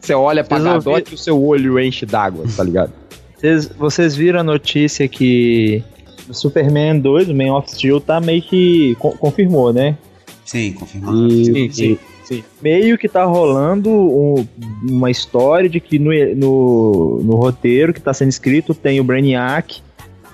[0.00, 2.92] que você olha pra Gadot e o seu olho enche d'água, tá ligado?
[3.36, 5.82] vocês, vocês viram a notícia que
[6.28, 9.96] o Superman 2, o Man of Steel, tá meio que co- confirmou, né?
[10.44, 11.28] Sim, confirmado.
[11.28, 11.98] E, sim,
[12.30, 14.46] e- meio que tá rolando um-
[14.88, 19.80] uma história de que no, no, no roteiro que tá sendo escrito tem o Brainiac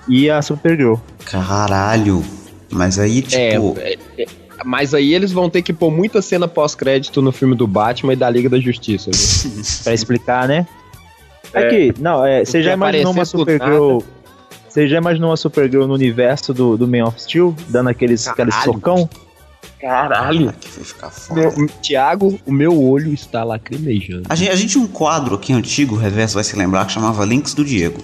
[0.07, 0.95] e a Supergirl.
[1.25, 2.23] Caralho.
[2.71, 3.77] Mas aí, tipo.
[3.79, 4.25] É, é, é,
[4.65, 8.15] mas aí eles vão ter que pôr muita cena pós-crédito no filme do Batman e
[8.15, 9.11] da Liga da Justiça.
[9.11, 9.63] viu?
[9.83, 10.65] Pra explicar, né?
[11.53, 13.99] Aqui, não, é, você já imaginou uma Supergirl.
[14.67, 18.55] Você já imaginou uma Supergirl no universo do, do Man of Steel, dando aqueles, aqueles
[18.55, 18.73] Caralho.
[18.73, 19.09] socão?
[19.79, 20.53] Caralho.
[20.53, 21.41] Que vai ficar foda.
[21.41, 24.23] Meu, Tiago, o meu olho está lacrimejando.
[24.29, 26.93] A gente, a gente tinha um quadro aqui antigo, o Reverso vai se lembrar, que
[26.93, 27.99] chamava Links do Diego.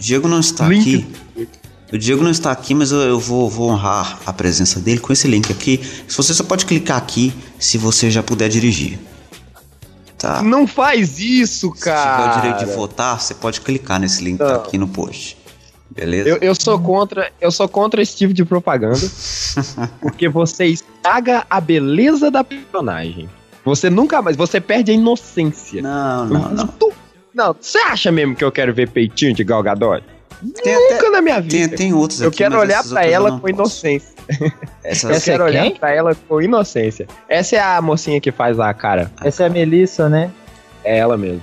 [0.00, 1.48] O Diego não está Link aqui.
[1.92, 5.12] O Diego não está aqui, mas eu, eu vou, vou honrar a presença dele com
[5.12, 5.78] esse link aqui.
[6.08, 8.98] Se você só pode clicar aqui se você já puder dirigir.
[10.16, 10.42] Tá?
[10.42, 12.40] Não faz isso, Se tiver o cara.
[12.40, 15.36] direito de votar, você pode clicar nesse link que tá aqui no post.
[15.90, 16.30] Beleza?
[16.30, 19.06] Eu, eu sou contra, eu sou contra esse tipo de propaganda,
[20.00, 23.28] porque você estraga a beleza da personagem.
[23.66, 25.82] Você nunca mais, você perde a inocência.
[25.82, 26.68] Não, não, não.
[27.34, 30.02] Não, você acha mesmo que eu quero ver peitinho de Gal Gadot?
[30.62, 31.68] Tem, Nunca até, na minha vida.
[31.68, 33.50] tem, tem outros eu aqui, quero olhar eu ela com posso.
[33.52, 34.14] inocência.
[34.82, 35.74] Essas- Eu Essa é quero olhar quem?
[35.76, 37.06] pra ela com inocência.
[37.28, 39.10] Essa é a mocinha que faz a cara.
[39.22, 40.30] Essa é a Melissa, né?
[40.82, 41.42] É ela mesmo.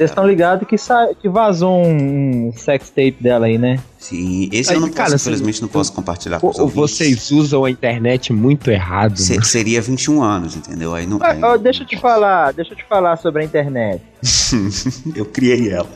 [0.00, 0.76] Vocês estão ligados que,
[1.20, 3.78] que vazou um, sex tape dela aí, né?
[3.98, 6.96] Sim, esse Aí, eu não posso, cara, infelizmente, não posso compartilhar com os ouvintes.
[6.96, 9.18] Vocês usam a internet muito errado.
[9.18, 9.42] Se- né?
[9.44, 10.94] seria 21 anos, entendeu?
[10.94, 11.18] Aí não.
[11.20, 14.02] Ah, aí ó, não deixa eu te falar, deixa eu te falar sobre a internet.
[15.14, 15.90] eu criei ela.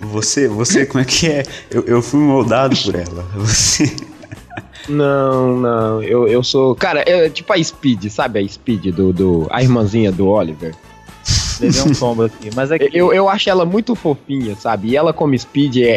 [0.00, 1.42] Você, você, como é que é?
[1.70, 3.22] Eu, eu fui moldado por ela.
[3.36, 3.94] Você.
[4.88, 6.02] Não, não.
[6.02, 6.74] Eu, eu sou.
[6.74, 8.38] Cara, é tipo a Speed, sabe?
[8.38, 9.14] A Speed do.
[9.14, 10.74] do a irmãzinha do Oliver.
[11.60, 12.50] Levei um tombo aqui.
[12.54, 14.88] Mas é que Eu, eu acho ela muito fofinha, sabe?
[14.88, 15.88] E ela como Speed é,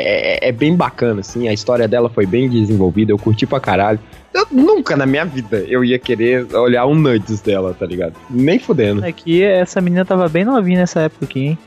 [0.45, 1.47] é, é bem bacana, assim.
[1.47, 3.99] A história dela foi bem desenvolvida, eu curti pra caralho.
[4.33, 8.13] Eu nunca na minha vida eu ia querer olhar um nudes dela, tá ligado?
[8.29, 9.03] Nem fudendo.
[9.05, 11.57] aqui essa menina tava bem novinha nessa época aqui, hein?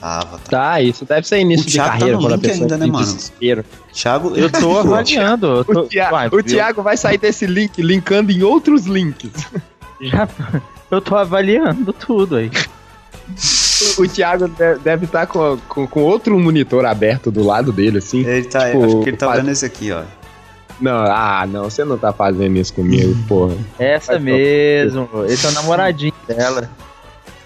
[0.00, 0.50] Tava, tá.
[0.50, 2.64] Tá, isso deve ser início O de Thiago tá carreira no quando a link pessoa
[2.64, 3.04] ainda, né, mano?
[3.04, 3.64] desespero.
[3.92, 5.46] Thiago, Eu tô avaliando.
[5.46, 9.30] Eu tô, O, Thia- Uai, o Thiago vai sair desse link linkando em outros links.
[10.00, 10.28] já-
[10.90, 12.50] eu tô avaliando tudo aí.
[13.98, 18.24] O Thiago de- deve estar com, com, com outro monitor aberto do lado dele, assim.
[18.26, 20.02] Ele tá, Tipo, acho que ele tá faz- vendo esse aqui, ó.
[20.80, 23.54] Não, ah, não, você não tá fazendo isso comigo, porra.
[23.78, 25.08] Essa Vai, mesmo.
[25.28, 26.70] Esse é o namoradinho dela.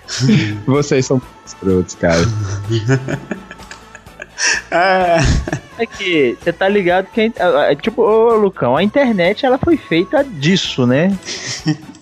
[0.66, 2.20] Vocês são escrotos, cara.
[4.70, 5.18] Ah,
[5.78, 7.32] É que você tá ligado que,
[7.80, 11.16] tipo, ô Lucão, a internet ela foi feita disso, né?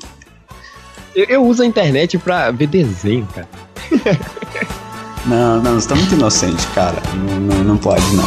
[1.15, 3.49] Eu, eu uso a internet pra ver desenho, cara.
[5.27, 6.97] não, não, você tá muito inocente, cara.
[7.15, 8.25] Não, não, não pode, não.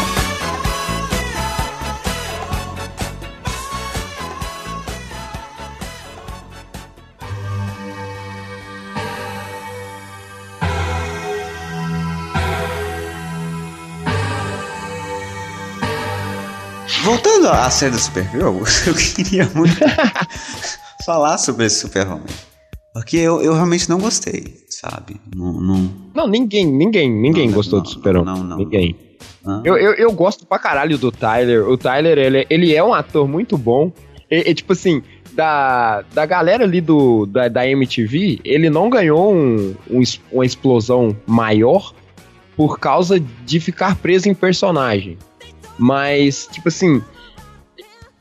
[17.03, 19.75] Voltando à série do Supergirl, eu queria muito
[21.03, 22.25] falar sobre esse Super-Homem.
[22.95, 25.19] Porque eu, eu realmente não gostei, sabe?
[25.35, 28.33] Não, não, Não, ninguém, ninguém, ninguém Não, gostou não, do Super-Homem.
[28.33, 28.95] não, não, ninguém.
[29.65, 31.67] Eu, eu, eu gosto pra caralho do Tyler.
[31.67, 33.91] O Tyler, ele, ele é um ator muito bom.
[34.31, 35.03] E, e, tipo assim,
[35.33, 41.13] da, da galera ali do, da, da MTV, ele não ganhou um, um uma explosão
[41.27, 41.93] maior
[42.55, 45.17] por causa de ficar preso em personagem.
[45.77, 47.03] Mas, tipo assim,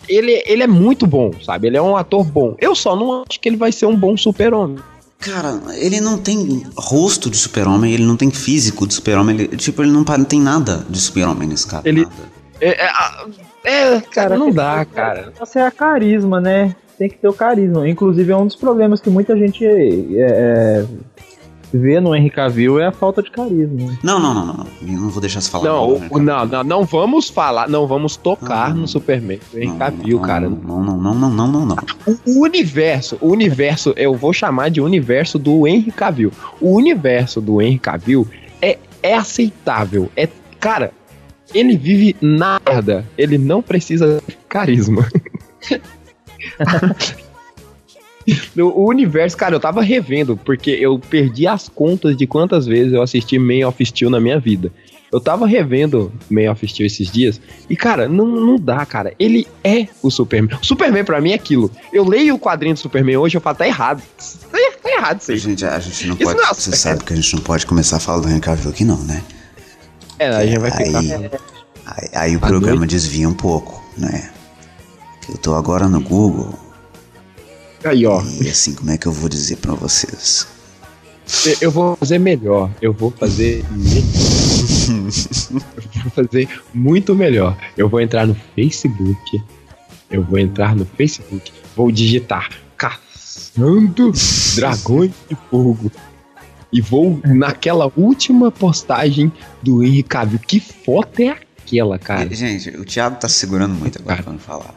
[0.09, 1.67] ele, ele é muito bom, sabe?
[1.69, 2.55] Ele é um ator bom.
[2.59, 4.79] Eu só não acho que ele vai ser um bom super-homem.
[5.19, 9.83] Cara, ele não tem rosto de super-homem, ele não tem físico de super-homem, ele- tipo,
[9.83, 11.83] ele não, tem nada de super-homem nesse cara.
[11.89, 12.15] Ele- nada.
[12.61, 12.85] É,
[13.65, 15.33] é, é, cara, não dá, cara.
[15.39, 16.77] Você é carisma, né?
[16.99, 17.89] Tem que ter o carisma.
[17.89, 20.85] Inclusive, é um dos problemas que muita gente é, é,
[21.77, 23.99] vê no Henry Cavill é a falta de carisma.
[24.03, 24.67] Não, não, não, não, não.
[24.83, 25.65] Eu não vou deixar você falar.
[25.65, 28.83] Não, né, o- não, não, não vamos falar, não vamos tocar Não, não.
[28.83, 30.49] no Superman do Henry Cavill, não, cara.
[30.49, 31.77] Não, não, não, não, não, não, não.
[32.07, 36.33] O, o universo, o universo, eu vou chamar de universo do Henry Cavill.
[36.61, 38.27] O universo do Henry Cavill
[38.63, 40.11] é, é aceitável.
[40.17, 40.29] É,
[40.61, 40.93] cara,
[41.53, 43.05] ele vive na merda.
[43.19, 45.07] Ele não precisa de carisma.
[48.57, 53.03] O universo, cara, eu tava revendo, porque eu perdi as contas de quantas vezes eu
[53.03, 54.73] assisti Man of Steel na minha vida.
[55.13, 59.13] Eu tava revendo Man of Steel esses dias, e cara, não, não dá, cara.
[59.19, 60.59] Ele é o Superman.
[60.61, 61.71] O Superman pra mim é aquilo.
[61.93, 64.03] Eu leio o quadrinho do Superman hoje, eu falo, tá errado.
[64.51, 65.39] Tá, tá errado isso aí.
[65.39, 66.39] Gente, a gente não Isso pode.
[66.39, 68.71] não é Você sabe que a gente não pode começar a falar do Henry Cavill
[68.71, 69.23] aqui, não, né?
[70.19, 70.99] É, a gente vai ficar.
[70.99, 71.13] Aí,
[71.87, 72.91] aí, aí o À programa noite?
[72.91, 74.31] desvia um pouco, né?
[75.29, 76.59] Eu tô agora no Google
[77.85, 78.23] Aí, ó.
[78.41, 80.47] e assim, como é que eu vou dizer pra vocês?
[81.61, 82.71] Eu- vou fazer melhor.
[82.83, 83.65] Eu vou fazer.
[84.89, 87.57] eu vou fazer muito melhor.
[87.77, 89.43] Eu vou entrar no Facebook.
[90.11, 91.53] Eu vou entrar no Facebook.
[91.75, 94.13] Vou digitar Caçando
[94.55, 95.91] Dragões de Fogo.
[96.73, 99.33] E vou naquela última postagem
[99.63, 100.41] do Henry Cavill.
[100.41, 101.29] Que foto é
[101.59, 102.35] aquela, cara.
[102.35, 104.75] Gente, o Thiago tá segurando muito agora pra não falar.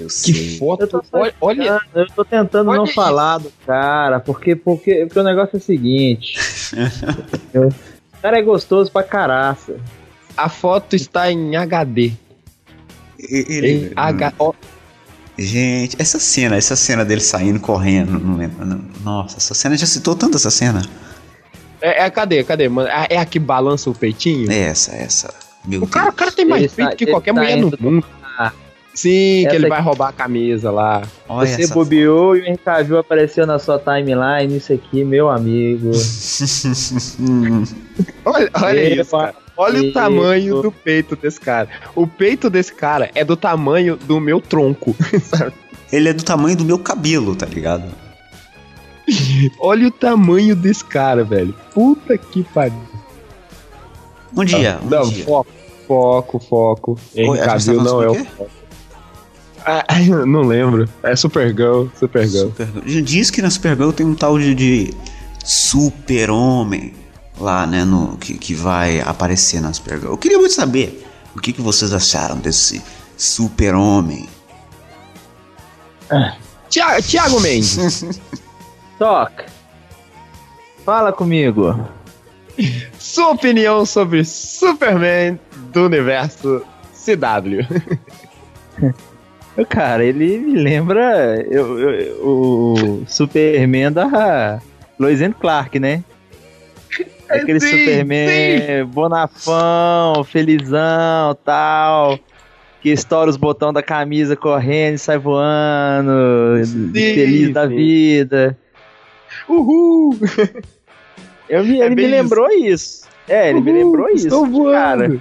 [0.00, 0.58] Eu Que sei.
[0.58, 0.82] foto.
[0.90, 2.94] Eu Olha, olha, Eu tô tentando Olha não isso.
[2.94, 6.34] falar do cara, porque, porque, porque o negócio é o seguinte.
[7.54, 9.76] O cara é gostoso pra caraça.
[10.36, 12.12] a foto está em HD.
[13.18, 14.32] Ele- Em H...
[15.38, 18.64] Gente, essa cena, essa cena dele saindo correndo, não lembro.
[18.66, 20.82] não- Nossa, essa cena já citou tanto essa cena.
[21.80, 22.90] É, é, cadê, cadê, mano?
[23.08, 24.50] É a que balança o peitinho?
[24.52, 25.32] É essa, essa.
[25.64, 26.16] Meu O cara, o Deus.
[26.18, 28.06] cara tem mais Ele peito tá- que qualquer tá mulher no mundo.
[28.38, 28.52] Ah.
[28.92, 31.02] Sim, que Essa ele aqui- vai roubar a camisa lá.
[31.28, 35.92] Olha Você bobeou e o Henry apareceu na sua timeline, isso aqui, meu amigo.
[38.24, 39.34] Olha, olha Epa, isso, cara.
[39.56, 40.00] Olha o epa.
[40.00, 41.68] tamanho do peito desse cara.
[41.94, 44.96] O peito desse cara é do tamanho do meu tronco.
[45.24, 45.52] sabe?
[45.92, 47.84] Ele é do tamanho do meu cabelo, tá ligado?
[49.60, 51.54] Olha o tamanho desse cara, velho.
[51.74, 52.80] Puta que pariu.
[54.36, 55.24] Um dia, um não, dia.
[55.24, 55.50] foco,
[55.86, 56.98] foco, foco.
[57.14, 58.50] Henry tá Cavill não é o o foco.
[59.64, 59.84] Ah,
[60.26, 60.88] não lembro.
[61.02, 62.48] É Supergirl, Supergirl.
[62.48, 63.02] Supergirl.
[63.02, 64.94] Diz que na Supergirl tem um tal de, de
[65.44, 66.94] super-homem
[67.38, 70.12] lá, né, no, que, que vai aparecer na Supergirl.
[70.12, 72.82] Eu queria muito saber o que, que vocês acharam desse
[73.16, 74.28] super-homem.
[76.68, 78.04] Tiago, Tiago Mendes.
[78.98, 79.46] Toca.
[80.84, 81.88] Fala comigo.
[82.98, 85.38] Sua opinião sobre Superman
[85.72, 87.64] do universo CW.
[89.68, 94.60] Cara, ele me lembra eu- eu- eu- o Superman da
[94.98, 96.02] Lois Clark, né?
[97.28, 102.18] Aquele Sim, Superman bonafão, felizão, tal.
[102.80, 106.10] Que estoura os botões da camisa correndo e sai voando,
[106.94, 107.76] feliz da sim.
[107.76, 108.56] vida.
[109.48, 110.16] Uhul!
[111.48, 113.06] Eu me, É ele me bem lembrou isso.
[113.28, 114.26] É, ele me lembrou isso.
[114.28, 114.72] Estou voando.
[114.72, 115.20] Cara,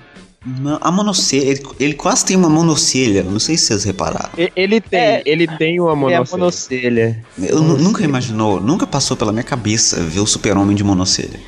[0.62, 4.30] Não, A monocelha, ele, ele quase tem uma monocelha, não sei se vocês repararam.
[4.56, 5.22] Ele tem, É.
[5.26, 6.40] ele tem uma é a monocelha.
[6.40, 7.26] monocelha.
[7.38, 11.40] Eu nu- nunca imaginou, nunca passou pela minha cabeça ver o super-homem de monocelha.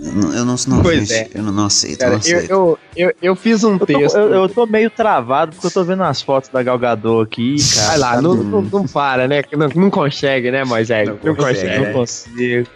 [0.00, 1.28] Eu não, eu não, Pois gente, é.
[1.32, 2.50] eu não, não aceito, Cara, eu não eu, aceito.
[2.50, 4.16] eu, eu, eu fiz um Eu tô, texto.
[4.16, 7.86] eu, eu tô meio travado porque eu tô vendo as fotos da Galgador aqui, cara.
[7.86, 9.42] Vai lá, Tá não, não, não para, né?
[9.56, 11.08] Não, não consegue, né, Moisés?
[11.08, 11.60] Não, Não consegue.
[11.60, 11.84] consegue.
[11.86, 12.68] não consigo.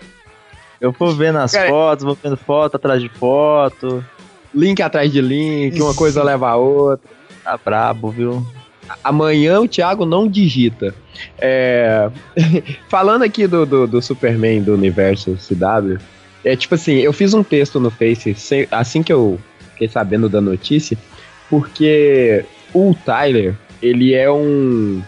[0.81, 4.05] Eu vou vendo as Cara, fotos, vou vendo foto atrás de foto.
[4.57, 7.09] Link atrás de link, uma coisa leva a outra.
[7.45, 8.45] Tá brabo, viu?
[9.05, 10.95] Amanhã o Thiago não digita.
[11.39, 12.09] É,
[12.89, 15.99] Falando aqui do, do, do Superman do universo CW,
[16.45, 19.39] é tipo assim, eu fiz um texto no Face sem- assim que eu
[19.73, 20.97] fiquei sabendo da notícia,
[21.51, 25.03] porque o Tyler, ele é um.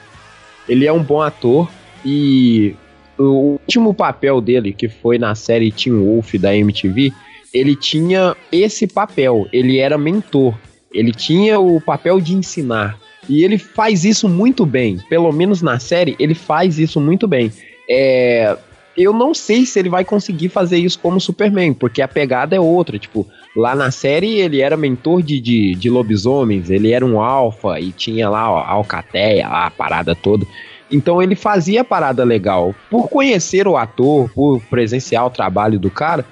[0.68, 1.70] Ele é um bom ator
[2.04, 2.74] e
[3.18, 7.12] o último papel dele, que foi na série Teen Wolf da MTV,
[7.52, 10.54] ele tinha esse papel, ele era mentor.
[10.92, 12.98] Ele tinha o papel de ensinar.
[13.28, 14.98] E ele faz isso muito bem.
[15.08, 17.52] Pelo menos na série, ele faz isso muito bem.
[17.88, 18.56] É,
[18.96, 22.60] eu não sei se ele vai conseguir fazer isso como Superman, porque a pegada é
[22.60, 22.98] outra.
[22.98, 27.78] Tipo, lá na série ele era mentor de, de, de lobisomens, ele era um alfa
[27.78, 30.46] e tinha lá ó, a alcateia, lá, a parada toda.
[30.90, 32.74] Então ele fazia a parada legal.
[32.90, 36.24] Por conhecer o ator, por presenciar o trabalho do cara,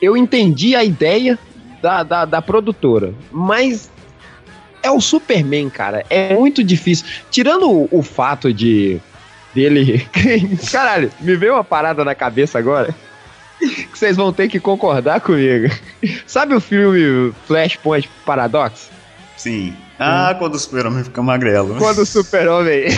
[0.00, 1.38] eu entendi a ideia
[1.82, 3.14] da, da, da produtora.
[3.30, 3.90] Mas
[4.82, 6.04] é o Superman, cara.
[6.10, 7.06] É muito difícil.
[7.30, 9.00] Tirando o, o fato de
[9.54, 10.06] dele.
[10.70, 12.94] Caralho, me veio uma parada na cabeça agora.
[13.60, 15.72] Que vocês vão ter que concordar comigo.
[16.26, 18.90] Sabe o filme Flashpoint Paradox?
[19.38, 19.74] Sim.
[19.98, 21.76] Ah, quando o super-homem fica magrelo.
[21.76, 22.88] Quando o super-homem.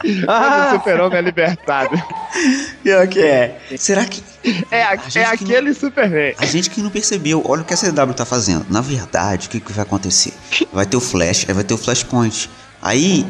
[0.00, 1.90] Quando o super-homem é libertado.
[2.82, 3.60] Pior que é.
[3.76, 4.22] Será que.
[4.70, 6.34] É, a- é que aquele Superman.
[6.38, 8.64] A gente que não percebeu, olha o que a CW tá fazendo.
[8.70, 10.32] Na verdade, o que, que vai acontecer?
[10.72, 12.48] Vai ter o Flash, aí vai ter o Flashpoint.
[12.80, 13.26] Aí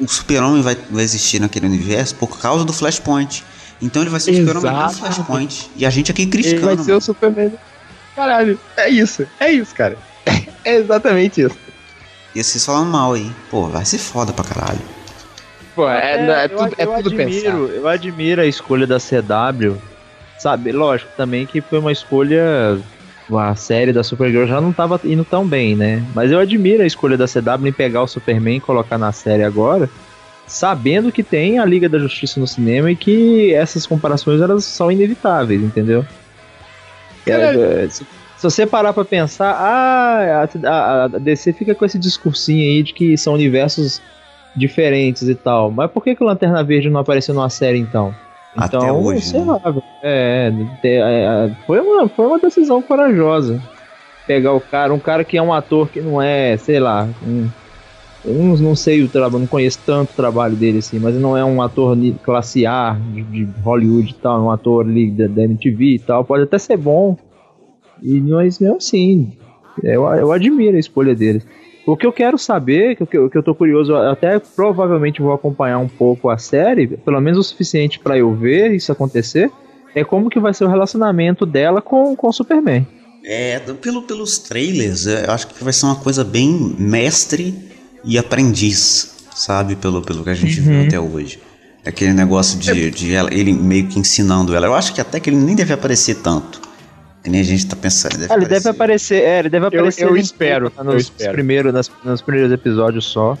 [0.00, 3.44] o super-homem vai, vai existir naquele universo por causa do Flashpoint.
[3.80, 4.92] Então ele vai ser o super-homem do.
[4.94, 5.70] Flashpoint.
[5.76, 6.76] E a gente aqui Ele criticando.
[6.76, 7.52] vai ser o Superman.
[8.14, 9.26] Caralho, é isso.
[9.40, 9.98] É isso, cara.
[10.64, 11.56] É exatamente isso.
[12.34, 13.32] E vocês falando mal aí.
[13.50, 14.78] Pô, vai ser foda pra caralho.
[15.74, 17.72] Pô, é, é eu- tudo, é eu tudo admiro, pensado.
[17.72, 19.76] Eu admiro a escolha da CW.
[20.36, 22.78] Sabe, lógico também que foi uma escolha.
[23.34, 26.04] A série da Supergirl já não tava indo tão bem, né?
[26.14, 29.42] Mas eu admiro a escolha da CW em pegar o Superman e colocar na série
[29.44, 29.88] agora,
[30.46, 34.90] sabendo que tem a Liga da Justiça no cinema e que essas comparações elas são
[34.92, 36.04] inevitáveis, entendeu?
[37.26, 38.04] É, é, se,
[38.36, 42.82] se você parar pra pensar, ah, a, a- a DC fica com esse discursinho aí
[42.82, 44.02] de que são universos
[44.54, 45.70] diferentes e tal.
[45.70, 48.14] Mas por que, que o Lanterna Verde não apareceu numa série então?
[48.56, 49.46] Até Então, hoje, sei né?
[49.46, 49.60] lá,
[50.02, 53.60] é, é, é, foi, uma, foi uma decisão corajosa.
[54.26, 57.48] pegar o cara, um cara que é um ator que não é, sei lá, um,
[58.24, 61.36] eu não, não sei o trabalho, não conheço tanto o trabalho dele assim, mas não
[61.36, 65.26] é um ator classe A de, de Hollywood e tal, é um ator ali da,
[65.26, 67.16] da MTV e tal, pode até ser bom,
[68.02, 69.32] e mas mesmo assim,
[69.82, 71.42] eu, eu admiro a escolha dele.
[71.84, 75.78] O que eu quero saber, que eu, que eu tô curioso, até provavelmente vou acompanhar
[75.78, 79.50] um pouco a série, pelo menos o suficiente pra eu ver isso acontecer,
[79.94, 82.86] é como que vai ser o relacionamento dela com, o Superman.
[83.24, 87.54] É, pelo, pelos trailers, é, eu acho que vai ser uma coisa bem mestre
[88.04, 89.76] e aprendiz, sabe?
[89.76, 91.40] Pelo, pelo que a gente viu até hoje.
[91.84, 94.66] Aquele negócio de, de ela- ele meio que ensinando ela.
[94.66, 96.60] Eu acho que até que ele nem deve aparecer tanto.
[97.22, 98.14] Que nem a gente tá pensando.
[98.14, 100.04] Ele deve Ah, ele deve aparecer, é, ele deve aparecer.
[100.04, 101.32] eu ali espero, nos, eu espero.
[101.32, 103.38] Primeiros, nas- nos primeiros episódios só.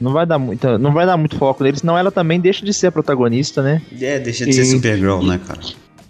[0.00, 2.72] Não vai dar muita, não vai dar muito foco nele, senão ela também deixa de
[2.72, 3.80] ser a protagonista, né?
[4.00, 4.76] É, deixa de ser Sim.
[4.76, 5.60] Supergirl, né, cara?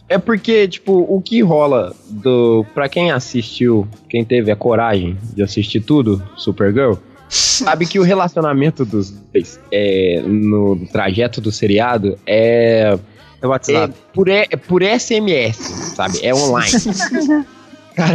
[0.09, 2.65] É porque, tipo, o que rola do.
[2.75, 6.95] Pra quem assistiu, quem teve a coragem de assistir tudo, Supergirl,
[7.29, 12.97] sabe que o relacionamento dos dois é, no trajeto do seriado é.
[13.41, 13.95] É É WhatsApp.
[14.13, 15.57] por, E- é por SMS,
[15.95, 16.19] sabe?
[16.25, 16.71] É online.
[17.95, 18.13] Cara,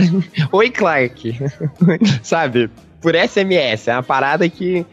[0.52, 1.36] oi Clark.
[2.22, 2.70] sabe?
[3.02, 3.88] Por SMS.
[3.88, 4.86] É uma parada que.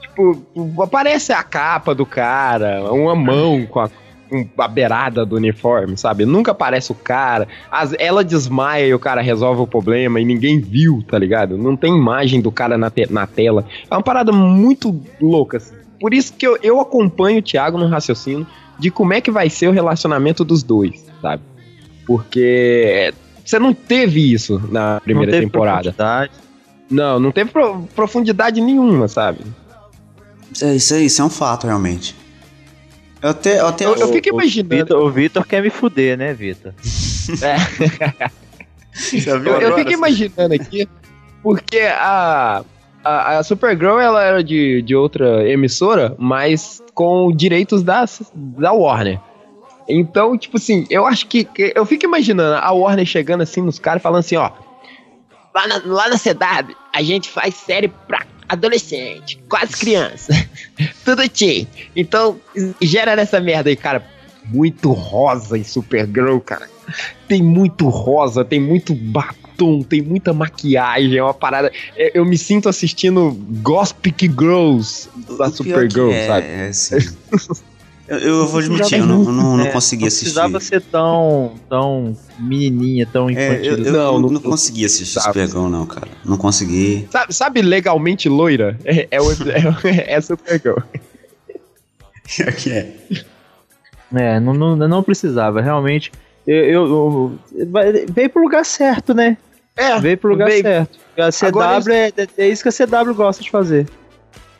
[0.00, 0.44] Tipo,
[0.82, 3.88] aparece a capa do cara, uma mão com a,
[4.28, 6.24] com a beirada do uniforme, sabe?
[6.24, 7.48] Nunca aparece o cara.
[7.70, 11.56] As- ela desmaia e o cara resolve o problema e ninguém viu, tá ligado?
[11.58, 13.64] Não tem imagem do cara na, te- na tela.
[13.90, 15.74] É uma parada muito louca, assim.
[16.00, 18.46] Por isso que eu, eu acompanho o Thiago no raciocínio
[18.78, 21.42] de como é que vai ser o relacionamento dos dois, sabe?
[22.06, 23.12] Porque
[23.44, 25.92] você não teve isso na primeira Não teve temporada.
[25.92, 26.32] profundidade.
[26.90, 29.40] Não, não teve pro- profundidade nenhuma, sabe?
[30.52, 32.14] Isso, é- isso, é- isso é um fato, realmente.
[33.20, 33.60] Eu até.
[33.60, 34.76] Eu, até Eu, eu fico O imaginando.
[34.84, 36.72] Vitor- O Vitor quer me fuder, né, Vitor?
[36.82, 37.36] Você
[39.38, 40.88] viu Eu, eu fico imaginando aqui,
[41.42, 42.62] porque a,
[43.08, 48.04] a, a Supergirl ela era de, de outra emissora, mas com direitos da,
[48.34, 49.18] da Warner.
[49.88, 53.78] Então, tipo assim, eu acho que, que- Eu fico imaginando a Warner chegando assim nos
[53.78, 54.50] caras falando assim, ó.
[55.54, 60.32] Lá na, lá na CW, a gente faz série pra adolescente, quase criança.
[61.04, 61.66] Tudo teen.
[61.96, 62.38] Então,
[62.82, 64.04] gera nessa merda aí, cara.
[64.44, 66.68] Muito rosa em Supergirl, cara.
[67.26, 68.94] Tem muito rosa, tem muito
[69.58, 71.70] batom, tem muita maquiagem, é uma parada.
[71.96, 73.32] é- Eu me sinto assistindo
[73.62, 76.46] Gospic Girls da Supergirl, é, sabe?
[76.46, 76.96] É, sim.
[78.08, 80.24] eu, eu vou admitir, eu não, eu não, não É, consegui não assistir.
[80.26, 83.72] precisava ser tão, tão menininha, tão É, infantil.
[83.78, 85.26] eu, eu Não, não, não- não consegui assistir sabe.
[85.40, 86.08] Supergirl, não, cara.
[86.24, 87.08] Não consegui.
[87.10, 88.78] Sabe, sabe legalmente loira?
[88.84, 89.34] É, é, o- é,
[90.14, 90.76] é Supergirl.
[92.62, 92.94] que é.
[94.14, 96.10] É, não, não, não precisava, realmente.
[96.46, 97.66] Eu, eu, eu-
[98.10, 99.36] veio pro lugar certo, né?
[99.78, 100.98] É, Veio pro lugar veio- certo.
[101.16, 103.86] A CW Agora é, é isso que a CW gosta de fazer.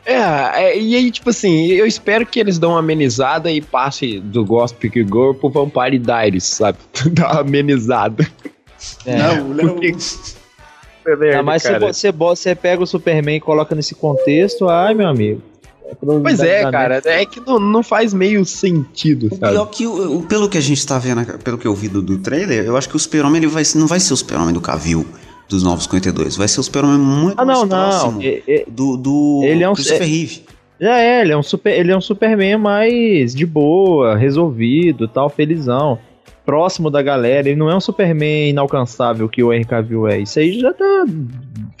[0.05, 4.19] É, é, e aí, tipo assim, eu espero que eles dão uma amenizada e passe
[4.19, 6.77] do Gospel Girl pro Vampire Diaries, sabe?
[7.13, 8.25] Dá uma amenizada.
[9.05, 9.17] É.
[9.17, 9.75] Não, não.
[9.75, 9.95] Porque-
[11.35, 11.79] Ah, mas você, cara.
[11.93, 15.41] você, bo- você pega o Superman e coloca nesse contexto, ai meu amigo.
[16.21, 19.53] Pois é, cara, é que não, não faz meio sentido, O sabe?
[19.53, 22.17] pior que, o, pelo que a gente tá vendo, pelo que eu vi do, do
[22.19, 25.05] trailer, eu acho que o Super-Homem ele vai, não vai ser o Super-Homem do Cavill
[25.47, 26.37] dos Novos 52.
[26.37, 27.89] Vai ser o Super-Homem muito Ah, não, mais não.
[27.89, 30.43] próximo É- é- do, do Ele é um- Christopher Reeve.
[30.81, 35.29] Já é, ele é um super, ele é um Superman mais de boa, resolvido, tal,
[35.29, 35.99] felizão,
[36.45, 37.49] próximo da galera.
[37.49, 40.19] Ele não é um Superman inalcançável que o Henry Cavill é.
[40.19, 41.05] Isso aí já tá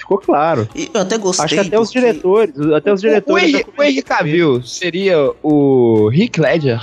[0.09, 0.67] ficou claro.
[0.75, 1.45] E eu até gostei.
[1.45, 3.43] Acho que até os porque- diretores, até os O, diretores.
[3.43, 6.81] Henry, já o Henry Cavill seria o Rick Ledger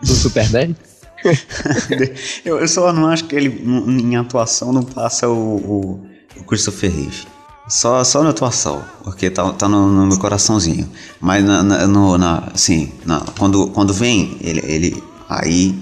[0.00, 0.74] do Superman?
[2.44, 6.06] Eu, eu só não acho que ele, em atuação, não passa o, o,
[6.40, 7.26] o Christopher Reeve.
[7.68, 10.90] Só, só na atuação, porque tá, tá no, no meu coraçãozinho.
[11.20, 15.02] Mas, na, na, no, na, assim, na, quando, quando vem, ele, ele.
[15.28, 15.72] Aí,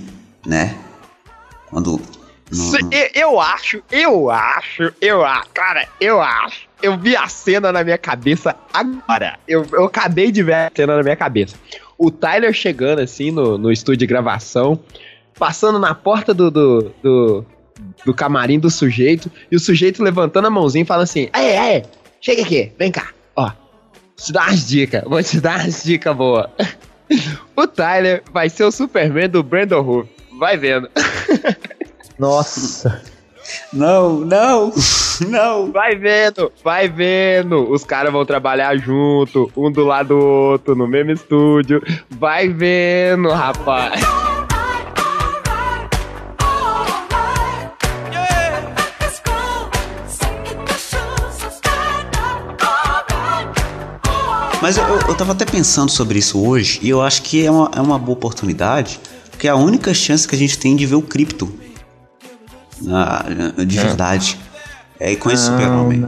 [0.46, 0.76] né?
[1.70, 1.98] Quando.
[2.52, 6.68] no- no- eu, eu acho, eu acho, eu acho, cara, eu acho.
[6.82, 9.38] Eu vi a cena na minha cabeça agora.
[9.46, 11.56] Eu, eu acabei de ver a cena na minha cabeça.
[11.98, 14.80] O Tyler chegando assim no, no estúdio de gravação,
[15.38, 17.46] passando na porta do, do, do,
[18.06, 21.82] do camarim do sujeito, e o sujeito levantando a mãozinha e falando assim: Aê, aê,
[22.20, 23.50] chega aqui, vem cá, ó.
[24.16, 26.46] Te dar umas dicas, vou te dar umas dicas boas.
[27.56, 30.08] O Tyler vai ser o Superman do Brandon Roof.
[30.38, 30.88] Vai vendo.
[32.16, 33.02] Nossa.
[33.72, 34.72] Não, não,
[35.28, 35.72] não.
[35.72, 37.70] Vai vendo, vai vendo.
[37.70, 41.82] Os caras vão trabalhar junto, um do lado do outro, no mesmo estúdio.
[42.10, 44.00] Vai vendo, rapaz.
[54.60, 57.70] Mas eu, eu tava até pensando sobre isso hoje e eu acho que é uma,
[57.74, 60.96] é uma boa oportunidade, porque é a única chance que a gente tem de ver
[60.96, 61.50] o cripto
[62.88, 63.24] ah,
[63.64, 64.38] de verdade.
[65.02, 66.06] É com esse super-homem.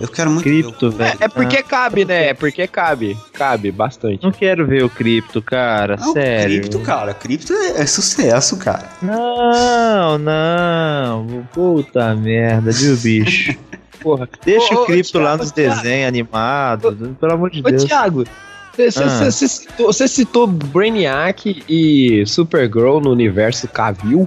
[0.00, 0.96] Eu quero muito Cripto, ver.
[1.08, 1.18] velho.
[1.20, 2.28] É porque cabe, né?
[2.28, 3.14] É porque cabe.
[3.34, 4.22] Cabe bastante.
[4.22, 5.96] Não quero ver o cripto, cara.
[5.98, 6.60] Não, sério.
[6.62, 7.12] Cripto, cara.
[7.12, 8.88] Cripto é, é sucesso, cara.
[9.02, 11.46] Não, não.
[11.52, 13.54] Puta merda, viu, bicho?
[14.00, 14.26] Porra.
[14.44, 17.84] Deixa Ô, ô, o cripto lá Thiago, nos desenhos animados, pelo amor de Ô, Deus.
[17.84, 18.24] Thiago,
[18.74, 19.30] você Ah.
[19.30, 24.26] citou, citou Brainiac e Supergirl no universo Cavill.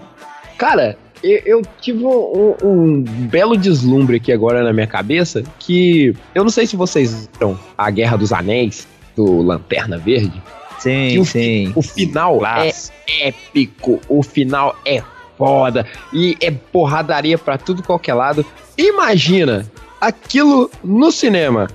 [0.60, 6.43] Cara, eu, eu tive um, um belo deslumbre aqui agora na minha cabeça que eu
[6.43, 10.41] não sei se vocês viram a Guerra dos Anéis do Lanterna Verde.
[10.80, 11.74] Sim, o, sim.
[11.76, 12.95] o final Clássico.
[13.07, 15.01] é épico, o final é
[15.38, 18.45] foda e é porradaria pra tudo qualquer lado.
[18.78, 21.68] Imagina aquilo no cinema: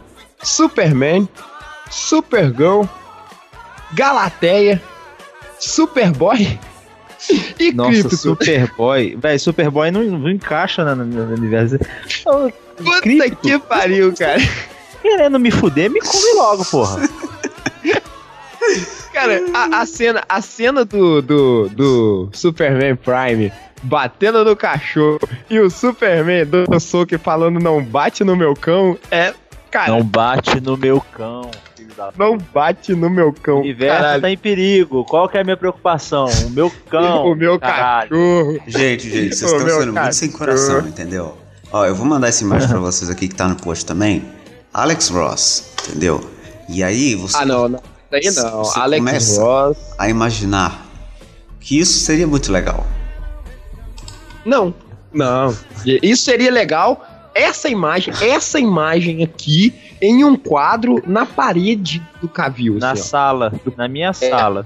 [0.42, 1.28] Superman,
[1.90, 2.84] Supergirl,
[3.92, 4.80] Galateia,
[5.58, 6.58] Superboy
[7.58, 8.16] e Nossa.
[8.16, 9.16] Superboy.
[9.20, 11.76] Véi, Superboy não, não encaixa na- no, no universo.
[12.26, 14.40] Ô, Puta que pariu, cara.
[15.02, 17.08] Querendo me fuder, me come logo, porra.
[19.12, 23.52] Cara, a, a cena, a cena do, do, do Superman Prime
[23.82, 28.96] batendo no cachorro e o Superman dando soco e falando não bate no meu cão
[29.10, 29.34] é.
[29.70, 31.50] Cara, não, bate no meu cão,
[32.00, 32.12] da
[32.52, 33.60] bate no meu O cão.
[33.60, 35.04] universo Caralho, tá em perigo.
[35.04, 36.26] Qual que é a minha preocupação?
[36.46, 37.26] O meu cão.
[37.26, 38.10] o meu caralho.
[38.10, 38.58] cachorro.
[38.66, 40.46] Gente, gente, vocês Ô, estão sendo muito sem cachorro.
[40.46, 41.36] coração, entendeu?
[41.72, 44.24] Ó, eu vou mandar essa imagem pra vocês aqui que tá no post também.
[44.72, 46.20] Alex Ross, entendeu?
[46.68, 47.80] E aí você Ah, não, não.
[48.10, 48.64] Daí não.
[48.64, 49.76] Você Alex começa- Ross.
[49.98, 50.86] a imaginar
[51.60, 52.86] que isso seria muito legal.
[54.44, 54.74] Não,
[55.12, 55.54] não.
[56.02, 57.04] Isso seria legal.
[57.34, 62.78] Essa imagem, essa imagem aqui em um quadro na parede do Cavil.
[62.78, 63.04] Na assim, ó.
[63.04, 64.64] sala, na minha sala.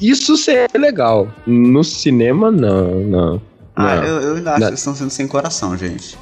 [0.00, 1.28] Isso seria legal.
[1.46, 3.42] No cinema, não, não.
[3.76, 4.04] Ah, Não.
[4.04, 4.66] eu, eu ainda acho Não.
[4.66, 6.16] que eles estão sendo sem coração, gente.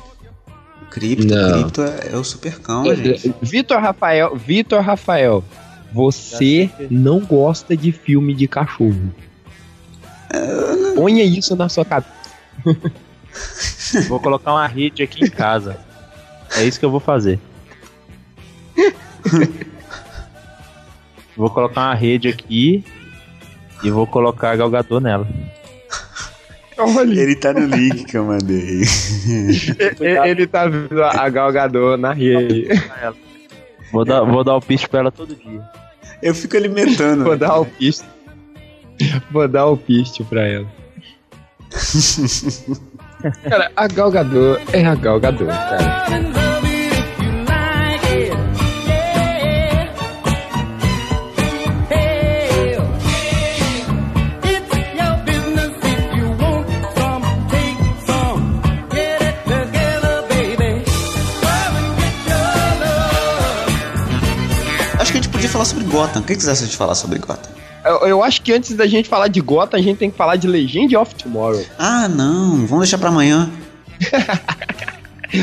[0.91, 1.49] Cripto, Não.
[1.51, 3.35] o cripto é, é o supercão, gente.
[3.41, 5.43] Vitor Rafael, Vitor Rafael,
[5.93, 9.13] você não gosta de filme de cachorro.
[10.95, 12.13] Ponha isso na sua cabeça.
[14.09, 15.79] Vou colocar uma rede aqui em casa.
[16.57, 17.39] É isso que eu vou fazer.
[21.37, 22.85] vou colocar uma rede aqui
[23.83, 25.27] e vou colocar galgador nela.
[26.79, 28.83] Olha, Ele tá no link que eu mandei.
[30.01, 32.69] ele, tá vendo a Galgador na rede.
[33.93, 35.63] Vou dar, vou dar o pitch pra ela todo dia.
[36.23, 37.25] Eu fico alimentando.
[37.25, 38.05] Vou dar o piste.
[39.31, 40.67] Vou dar o piste pra ela.
[43.49, 46.03] Cara, a Galgador é a Galgador, cara.
[64.99, 66.23] Acho que a gente podia falar sobre Gotham.
[66.23, 67.62] O que vocês acham de falar sobre Gotham?
[67.85, 70.37] Eu, eu acho que antes da gente falar de Gotham, a gente tem que falar
[70.37, 71.65] de Legend of Tomorrow.
[71.79, 72.67] Ah, não.
[72.67, 73.51] Vamos deixar pra amanhã.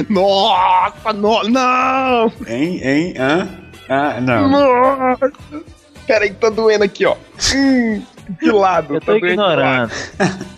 [0.09, 2.31] Nossa, no, não!
[2.47, 2.79] Hein?
[2.83, 3.13] Hein?
[3.17, 3.47] Hã?
[3.89, 4.49] Ah, não.
[4.49, 5.31] Nossa!
[6.05, 7.15] Peraí, tá doendo aqui, ó.
[7.55, 8.01] Hum,
[8.41, 8.95] de lado.
[8.95, 9.91] Eu tô ignorando.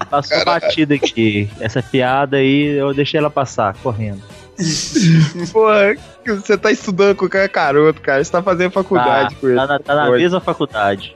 [0.10, 1.50] Passou batida aqui.
[1.60, 4.22] Essa piada aí, eu deixei ela passar, correndo.
[5.52, 8.24] Porra, você tá estudando com o cara caroto, cara.
[8.24, 9.56] Você tá fazendo faculdade tá, com ele.
[9.56, 11.16] tá na, tá na mesma faculdade.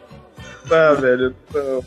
[0.68, 1.34] Tá, velho.
[1.54, 1.84] não.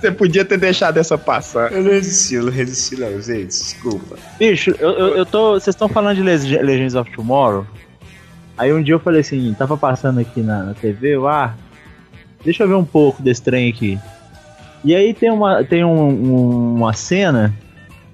[0.00, 1.70] Você podia ter deixado essa passar.
[1.72, 3.46] Eu não resisti, eu não resisti não, gente.
[3.46, 4.16] Desculpa.
[4.36, 5.52] Bicho, eu, eu, eu tô.
[5.52, 7.64] Vocês estão falando de Leg- Legends of Tomorrow?
[8.58, 11.54] Aí um dia eu falei assim, tava passando aqui na, na TV, eu, ah,
[12.44, 13.96] deixa eu ver um pouco desse trem aqui.
[14.84, 17.54] E aí tem uma, tem um- um- uma cena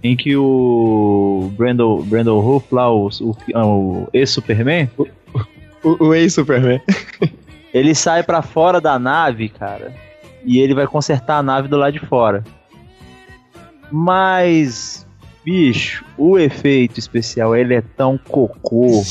[0.02, 4.90] em que o Brandon, Brandon Ruff lá, o, o, o ex-Superman,
[5.82, 6.80] O, o ex-Superman.
[7.72, 9.92] ele sai pra fora da nave, cara,
[10.44, 12.44] e ele vai consertar a nave do lado de fora.
[13.90, 15.06] Mas,
[15.44, 19.02] bicho, o efeito especial, ele é tão cocô,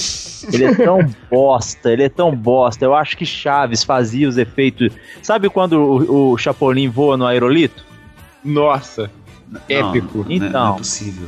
[0.54, 1.00] ele é tão
[1.32, 2.86] bosta, ele é tão bosta.
[2.86, 4.92] Eu acho que Chaves fazia os efeitos.
[5.22, 7.86] Sabe quando o, o Chapolin voa no aerolito?
[8.44, 9.10] Nossa.
[9.68, 10.20] Épico.
[10.20, 10.66] Não, não é- Então.
[10.68, 11.28] Não é possível.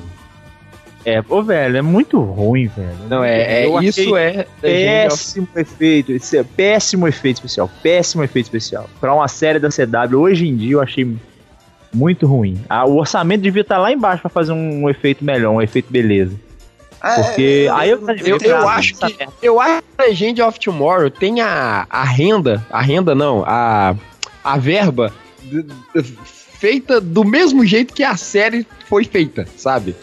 [1.05, 2.97] É, ô velho, é muito ruim, velho.
[3.09, 4.45] Não, é, é Eu isso é.
[4.61, 8.89] Péssimo efeito, esse é péssimo efeito especial, péssimo efeito especial.
[8.99, 11.15] Pra uma série da CW, hoje em dia eu achei
[11.93, 12.59] muito ruim.
[12.69, 16.35] Ah, o orçamento devia estar lá embaixo pra fazer um, efeito melhor, um efeito beleza.
[17.15, 21.39] Porque é, aí eu, Eu, eu acho que eu acho que Legend of Tomorrow tem
[21.39, 23.95] a, a renda, a renda não, a,
[24.43, 25.13] a verba
[26.59, 29.95] feita do mesmo jeito que a série foi feita, sabe?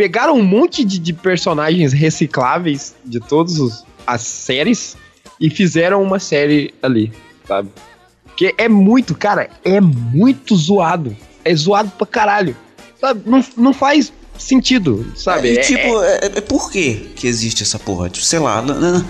[0.00, 4.96] Pegaram um monte de, de personagens recicláveis de todas as séries
[5.38, 7.12] e fizeram uma série ali,
[7.46, 7.68] sabe?
[8.34, 11.14] Que é muito, cara, é muito zoado.
[11.44, 12.56] É zoado pra caralho.
[12.98, 13.20] Sabe?
[13.26, 15.52] Não, não faz sentido, sabe?
[15.52, 18.08] E, É- tipo, é, é por que que existe essa porra?
[18.08, 19.04] Tipo, sei lá, n- n-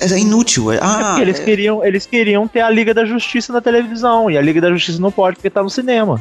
[0.00, 0.72] é inútil.
[0.72, 3.60] É, É ah, porque eles, é- queriam, eles queriam ter a Liga da Justiça na
[3.60, 4.30] televisão.
[4.30, 6.18] E a Liga da Justiça não pode porque tá no cinema.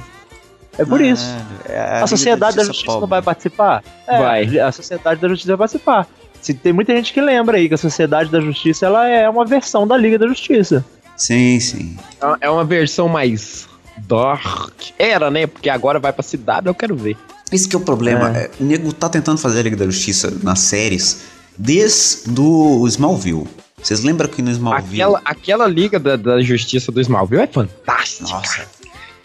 [0.80, 1.26] É por isso.
[1.68, 3.10] é a A, Liga Sociedade da Justiça, não pobre.
[3.10, 3.84] vai participar?
[4.08, 4.60] É, Vai.
[4.60, 6.08] A Sociedade da Justiça vai participar.
[6.42, 9.46] Se, tem muita gente que lembra aí que a Sociedade da Justiça ela é uma
[9.46, 10.86] versão da Liga da Justiça.
[11.18, 11.98] Sim, sim.
[12.40, 13.68] É uma versão mais
[14.08, 14.72] dark.
[14.98, 15.46] Era, né?
[15.48, 17.18] Porque agora vai pra cidade, eu quero ver.
[17.52, 18.30] Esse que é o problema.
[18.38, 18.50] É.
[18.60, 21.24] O nego tá tentando fazer a Liga da Justiça nas séries
[21.58, 23.46] desde o Smallville.
[23.82, 25.02] Vocês lembram que no Smallville...
[25.02, 28.30] Aquela, aquela liga da, da justiça do Smallville é fantástica.
[28.30, 28.66] Nossa.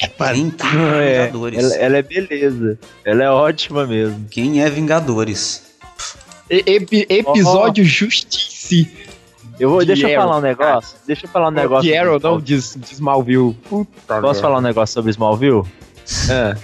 [0.00, 0.68] É Quem, fantástica.
[0.70, 1.58] quem é É, Vingadores?
[1.64, 2.78] ela, ela é beleza.
[3.04, 4.26] Ela é ótima mesmo.
[4.30, 5.62] Quem é Vingadores?
[6.50, 8.90] E- epi- episódio Justice.
[9.58, 10.28] Eu vou, De deixa eu Arrow.
[10.28, 10.96] falar um negócio.
[11.06, 11.88] Deixa eu falar um negócio.
[11.88, 13.54] De Arrow, não, de, de Smallville.
[13.68, 15.62] Puta Posso falar um negócio sobre Smallville?
[16.28, 16.56] É.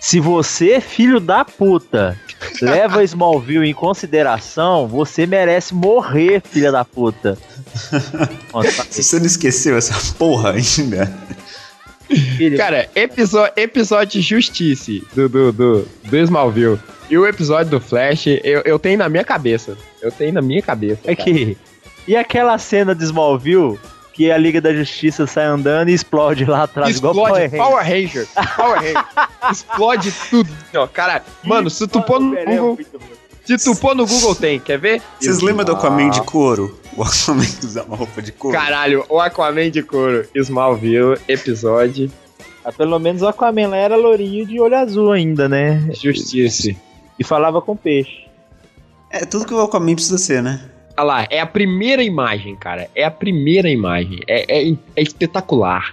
[0.00, 2.16] Se você, filho da puta,
[2.62, 7.36] leva Smallville em consideração, você merece morrer, filha da puta.
[8.54, 11.12] Nossa, tá você não esqueceu essa porra ainda...
[12.16, 12.56] filho.
[12.56, 16.78] Cara, episódio, episódio Justice do, do, do, do Smallville
[17.10, 19.76] e o episódio do Flash, eu, eu tenho na minha cabeça.
[20.00, 21.00] Eu tenho na minha cabeça.
[21.04, 21.30] É cara.
[21.30, 21.56] que.
[22.06, 23.78] E aquela cena de Smallville
[24.18, 27.84] que a Liga da Justiça sai andando e explode lá atrás, igual Explode Power Power
[27.84, 28.28] Ranger.
[28.56, 29.04] Power Ranger.
[29.52, 30.50] Explode tudo.
[30.74, 32.78] Ó, cara, mano, se tu pôr no Google.
[33.44, 35.00] Se tu pôr no Google tem, quer ver?
[35.20, 36.76] Vocês lembram do Aquaman de couro?
[36.98, 38.56] O Aquaman que usa uma roupa de couro?
[38.56, 40.26] Caralho, o Aquaman de couro.
[40.34, 42.10] Smallville, episódio
[42.64, 45.88] Ah, pelo menos o Aquaman lá era lourinho de olho azul ainda, né?
[46.02, 46.76] Justice.
[47.18, 48.26] E falava com peixe.
[49.10, 50.60] É tudo que o Aquaman precisa ser, né?
[50.96, 52.90] Olha lá, é a primeira imagem, cara.
[52.94, 54.18] É a primeira imagem.
[54.26, 55.92] É, é- é espetacular.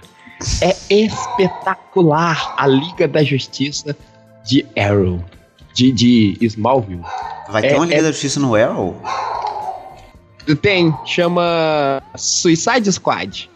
[0.60, 3.96] É espetacular a Liga da Justiça
[4.44, 5.24] de Arrow.
[5.72, 7.02] De, de Smallville.
[7.50, 9.00] Vai ter É- uma Liga é- da Justiça no Arrow?
[10.54, 13.50] Tem, chama Suicide Squad.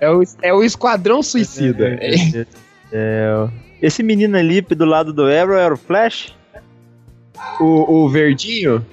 [0.00, 1.98] É o, é o Esquadrão Suicida.
[2.00, 2.46] É-
[2.94, 3.48] É,
[3.80, 6.34] esse menino ali do lado do Arrow era o Flash?
[7.58, 8.84] o, o verdinho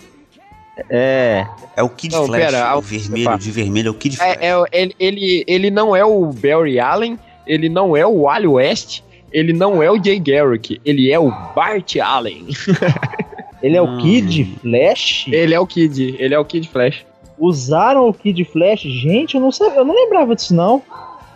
[0.90, 1.46] É.
[1.76, 4.38] É o Kid Não, Flash, pera, o vermelho, de vermelho é o Kid Flash.
[4.40, 8.48] é, é- ele, ele, ele não é o Barry Allen, ele não é o Wally
[8.48, 9.02] West,
[9.34, 12.48] ele não é o Jay Garrick, ele é o Bart Allen.
[13.62, 13.97] Ele é Hum.
[13.97, 15.26] o Kid Flash?
[15.28, 17.05] Ele é o Kid, ele é o Kid Flash.
[17.38, 18.82] Usaram o Kid Flash?
[18.82, 20.82] Gente, eu não sabia, eu não lembrava disso não.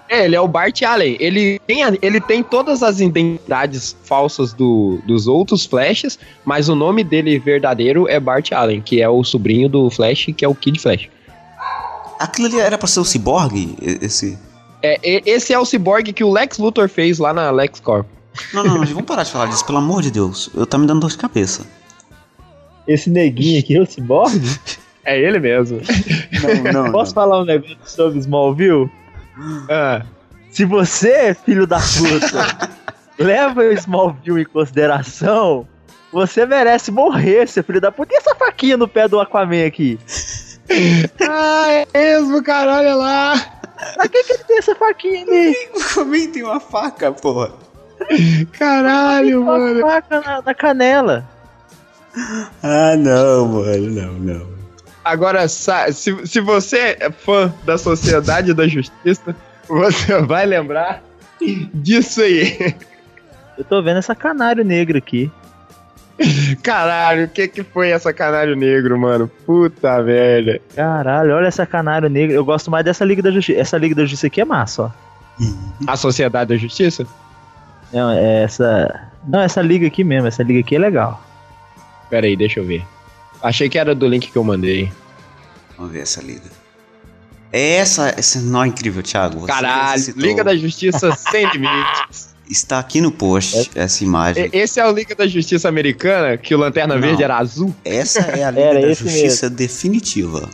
[0.09, 1.15] É, ele é o Bart Allen.
[1.19, 6.75] Ele tem, a- ele tem todas as identidades falsas do, dos outros Flashes, mas o
[6.75, 10.53] nome dele verdadeiro é Bart Allen, que é o sobrinho do Flash, que é o
[10.53, 11.09] Kid Flash.
[12.19, 13.75] Aquilo ali era pra ser o Cyborg?
[13.81, 14.37] Esse...
[14.85, 18.05] É, esse é o cyborg que o Lex Luthor fez lá na LexCorp.
[18.53, 20.49] Não, não, não, vamos parar de falar disso, pelo amor de Deus.
[20.53, 21.65] Eu tá me dando dor de cabeça.
[22.87, 24.41] Esse neguinho aqui é o Cyborg?
[25.05, 25.81] É ele mesmo.
[26.63, 26.91] Não, não.
[26.93, 28.89] Posso falar um negócio sobre Smallville?
[29.69, 30.01] Ah,
[30.49, 32.69] Se você, filho da puta,
[33.19, 35.67] leva o Smallville em consideração,
[36.09, 38.13] você merece morrer, seu filho da puta.
[38.13, 39.99] E essa faquinha no pé do Aquaman aqui?
[41.29, 43.33] ah é mesmo, caralho, olha lá.
[43.95, 45.53] Pra que, que ele tem essa faquinha ali?
[45.93, 47.51] Também tem uma faca, porra.
[48.57, 49.81] Caralho, Uma mano.
[49.81, 51.32] faca na, na canela.
[52.61, 54.47] Ah, não, mano, não, não.
[55.03, 59.35] Agora, se, se você é fã da Sociedade da Justiça,
[59.67, 61.03] você vai lembrar
[61.73, 62.75] disso aí.
[63.57, 65.29] Eu tô vendo essa canário negro aqui.
[66.61, 69.29] Caralho, o que que foi essa canário negro, mano?
[69.45, 70.59] Puta merda.
[70.75, 72.35] Caralho, olha essa canário negro.
[72.35, 73.59] Eu gosto mais dessa Liga da Justiça.
[73.59, 74.91] Essa Liga da Justiça aqui é massa, ó.
[75.87, 77.05] A Sociedade da Justiça?
[77.91, 79.09] Não, é essa.
[79.27, 80.27] Não, essa liga aqui mesmo.
[80.27, 81.21] Essa liga aqui é legal.
[82.13, 82.85] Pera aí, deixa eu ver.
[83.41, 84.91] Achei que era do link que eu mandei.
[85.75, 86.43] Vamos ver essa liga.
[87.51, 89.39] Essa, esse nó incrível, Thiago.
[89.39, 90.21] Você Caralho, citou.
[90.21, 92.35] Liga da Justiça sem limites.
[92.47, 94.47] Está aqui no post, essa imagem.
[94.53, 97.01] Esse é o Liga da Justiça americana, que o Lanterna Não.
[97.01, 97.73] Verde era azul.
[97.83, 100.47] Essa é a Liga Era da Justiça definitiva.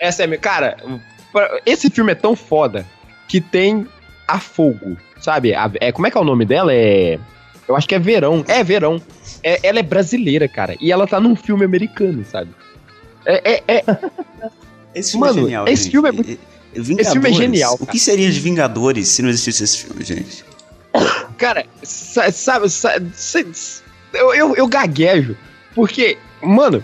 [0.00, 0.36] Essa é.
[0.38, 0.78] Cara,
[1.66, 2.86] esse filme é tão foda
[3.28, 3.86] que tem
[4.26, 5.54] a Fogo, sabe?
[5.54, 6.72] A- é, como é que é o nome dela?
[6.72, 7.18] É.
[7.68, 8.42] Eu acho que é Verão.
[8.48, 9.02] É Verão.
[9.42, 10.76] É, ela é brasileira, cara.
[10.80, 12.50] E ela tá num filme americano, sabe?
[13.26, 13.84] É, é, é-
[14.94, 15.92] Esse filme Mano, é genial, esse gente.
[15.92, 16.38] filme é muito-
[16.74, 17.90] Vingadores, esse filme é genial, O cara.
[17.92, 20.44] que seria de Vingadores se não existisse esse filme, gente?
[21.38, 23.44] Cara, sa- sabe, sa- sa-
[24.14, 25.36] eu, eu, eu gaguejo.
[25.74, 26.82] Porque, mano,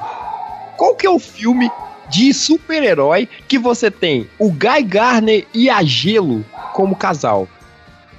[0.76, 1.70] qual que é o filme
[2.10, 7.48] de super-herói que você tem o Guy Garner e a Gelo como casal?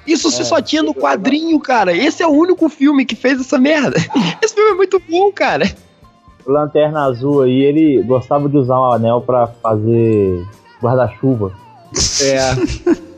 [0.06, 1.94] Isso você É, só tinha no quadrinho, cara.
[1.96, 3.98] Esse é o único filme que fez essa merda.
[4.42, 5.66] Esse filme é muito bom, cara.
[6.46, 10.46] O Lanterna Azul aí, ele gostava de usar um anel pra fazer
[10.82, 11.52] guarda-chuva.
[12.22, 12.38] É.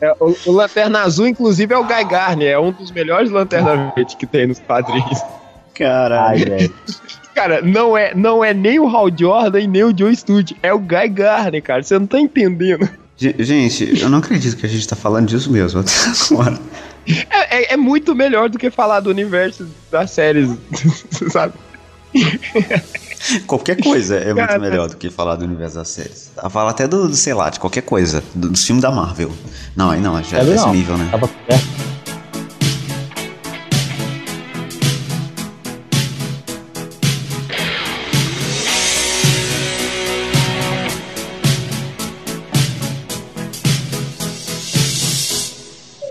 [0.06, 2.48] é, o, o Lanterna Azul, inclusive, é o Guy Garner.
[2.52, 5.20] É um dos melhores Lanterna Verde que tem nos quadrinhos.
[5.74, 6.44] Caralho.
[6.44, 6.74] Velho.
[7.34, 10.50] Cara, não é, não é nem o Hal Jordan e nem o Joe Stewart.
[10.60, 11.80] É o Guy Garner, cara.
[11.84, 12.88] Você não tá entendendo.
[13.18, 15.90] Ge- Gente, eu não acredito que a gente tá falando disso mesmo até
[16.30, 16.58] agora.
[17.30, 20.50] É, é- é muito melhor do que falar do universo das séries,
[21.32, 21.54] sabe?
[23.46, 24.58] Qualquer coisa é muito Cara.
[24.58, 26.30] melhor do que falar do universo das séries.
[26.36, 28.22] A falar até do, do, sei lá, de qualquer coisa.
[28.34, 29.32] Do, do filme da Marvel.
[29.76, 30.72] Não, aí não, já é desse não.
[30.72, 31.08] nível, né?
[31.10, 31.87] Tava certo.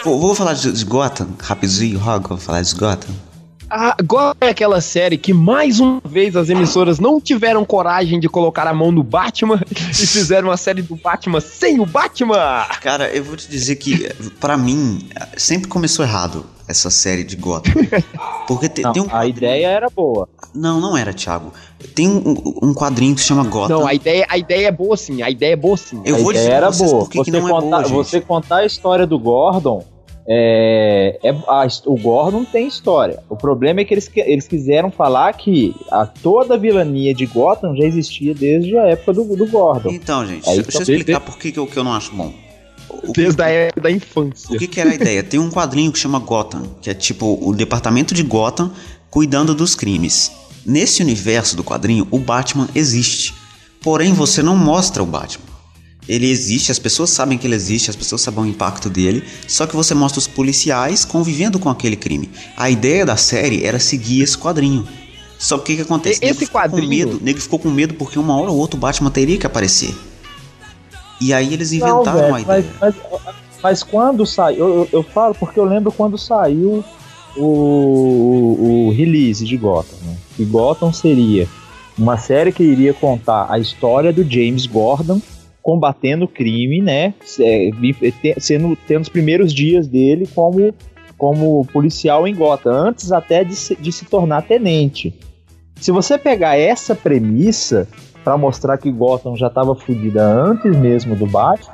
[0.07, 3.13] Vou, vou falar de, de Gotham, rapidinho, Rock, vou falar de Gotham.
[3.69, 8.65] Agora é aquela série que mais uma vez as emissoras não tiveram coragem de colocar
[8.65, 12.65] a mão no Batman e fizeram uma série do Batman sem o Batman.
[12.81, 14.07] Cara, eu vou te dizer que,
[14.39, 17.73] pra mim, sempre começou errado essa série de Gotham.
[18.47, 20.29] Porque te- Não, tem um a ideia era boa.
[20.55, 21.51] Não, não era, Thiago.
[21.93, 23.79] Tem um, um quadrinho que se chama Gotham.
[23.79, 26.01] Não, a ideia, a ideia é boa sim, a ideia é boa sim.
[26.05, 27.03] Eu a vou ideia dizer era vocês boa.
[27.03, 27.93] por que que você, não é contar, boa, gente.
[27.93, 29.83] você contar a história do Gordon.
[30.29, 33.19] É, é- a o Gordon tem história.
[33.29, 37.75] O problema é que eles, eles quiseram falar que a, toda a vilania de Gotham
[37.75, 39.89] já existia desde a época do, do Gordon.
[39.89, 42.33] Então, gente, Aí, deixa eu explicar por que, que, eu, que eu não acho bom.
[42.89, 44.53] O, que- Desde a época da infância.
[44.55, 45.23] o que, que era a ideia?
[45.23, 48.71] Tem um quadrinho que chama Gotham, que é tipo o departamento de Gotham
[49.09, 50.31] cuidando dos crimes.
[50.65, 53.33] Nesse universo do quadrinho, o Batman existe.
[53.81, 55.45] Porém, você não mostra o Batman.
[56.07, 59.65] Ele existe, as pessoas sabem que ele existe, as pessoas sabem o impacto dele, só
[59.67, 62.29] que você mostra os policiais convivendo com aquele crime.
[62.55, 64.87] A ideia da série era seguir esse quadrinho.
[65.37, 66.15] Só que o que, que acontece?
[66.15, 68.77] Esse Nego ficou com quadrinho- medo, nego ficou com medo porque uma hora ou outra
[68.77, 69.93] o Batman teria que aparecer.
[71.19, 72.65] E aí eles Não, inventaram velho, a ideia.
[72.79, 76.83] mas, mas, mas quando saiu, eu, eu, eu falo porque eu lembro quando saiu
[77.35, 80.15] o, o, o release de Gotham, né?
[80.35, 81.47] Que Gotham seria
[81.97, 85.19] uma série que iria contar a história do James Gordon
[85.67, 87.13] combatendo o crime, né?
[87.41, 87.69] É,
[88.21, 90.73] te- sendo tendo os primeiros dias dele como
[91.17, 95.13] como policial em Gotham, antes até de se, de se tornar tenente.
[95.75, 97.85] Se você pegar essa premissa
[98.23, 101.73] pra mostrar que Gotham já estava fodida antes mesmo do Batman,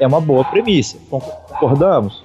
[0.00, 0.96] é uma boa premissa.
[1.08, 2.24] Concordamos?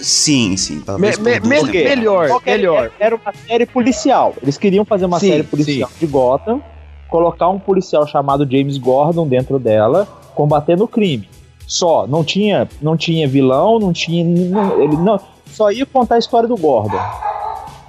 [0.00, 0.82] Sim, sim.
[0.98, 2.90] Me- me- melhor, que era- melhor.
[2.98, 4.34] Era uma série policial.
[4.40, 6.62] Eles queriam fazer uma Sim, série policial de Gotham,
[7.10, 11.28] colocar um policial chamado James Gordon dentro dela, combatendo o crime.
[11.66, 16.18] Só, não tinha, não tinha vilão, não tinha, não- ele não, só ia contar a
[16.18, 16.98] história do Gordon.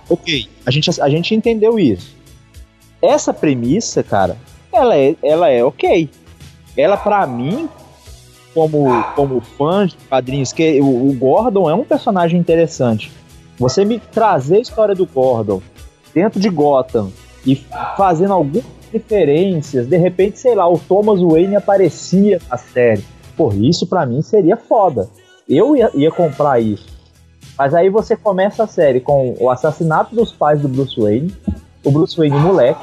[0.09, 2.15] Ok, a gente, a gente entendeu isso.
[3.01, 4.38] Essa premissa, cara,
[4.72, 6.09] ela é, ela é ok.
[6.78, 7.67] Ela pra mim,
[8.53, 13.11] como, como fã de quadrinhos, que o, o Gordon é um personagem interessante.
[13.57, 15.61] Você me trazer a história do Gordon
[16.13, 17.11] dentro de Gotham
[17.45, 17.55] e
[17.97, 23.04] fazendo algumas referências, de repente, sei lá, o Thomas Wayne aparecia na série.
[23.36, 25.10] Por isso, pra mim, seria foda.
[25.48, 26.88] Eu ia, ia comprar isso.
[27.58, 31.36] Mas aí você começa a série com o assassinato dos pais do Bruce Wayne,
[31.84, 32.82] o Bruce Wayne moleque,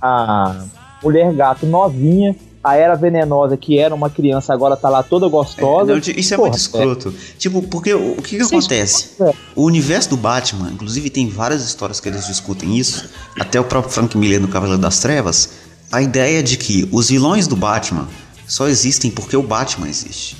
[0.00, 0.64] a
[1.02, 5.92] mulher gato novinha, a Era Venenosa, que era uma criança, agora tá lá toda gostosa.
[5.92, 7.14] Não, isso é Porra, muito escroto.
[7.38, 9.06] Tipo, porque o, o que, que é acontece?
[9.10, 9.34] escroto, é.
[9.56, 13.08] O universo do Batman, inclusive tem várias histórias que eles discutem isso,
[13.38, 15.50] até o próprio Frank Miller no Cavaleiro das Trevas,
[15.90, 18.08] a ideia de que os vilões do Batman
[18.46, 20.36] só existem porque o Batman existe.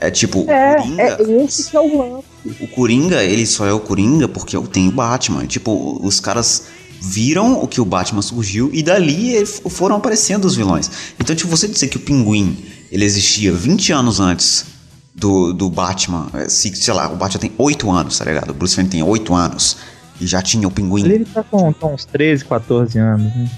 [0.00, 2.24] É tipo, o É, Coringa, é esse que é o lance.
[2.60, 5.44] o Coringa, ele só é o Coringa porque eu tenho o Batman.
[5.46, 6.66] Tipo, os caras
[7.00, 10.90] viram o que o Batman surgiu e dali foram aparecendo os vilões.
[11.18, 12.56] Então, tipo, você dizer que o Pinguim,
[12.90, 14.66] ele existia 20 anos antes
[15.14, 18.50] do, do Batman, eh, se, sei lá, o Batman tem 8 anos, tá ligado?
[18.50, 19.76] O Bruce Wayne tem 8 anos
[20.20, 21.04] e já tinha o Pinguim.
[21.04, 23.34] Ele tá com, com uns 13, 14 anos.
[23.34, 23.50] Né?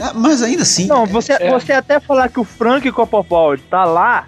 [0.00, 1.50] Ah, Mas ainda assim, Não, você, É.
[1.50, 4.26] você até falar que o Frank Copperfield tá lá,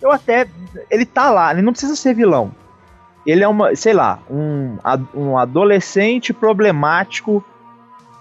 [0.00, 0.48] eu até.
[0.90, 2.50] Ele tá lá, ele não precisa ser vilão.
[3.26, 4.76] ele é uma, sei lá, um,
[5.14, 7.44] um adolescente problemático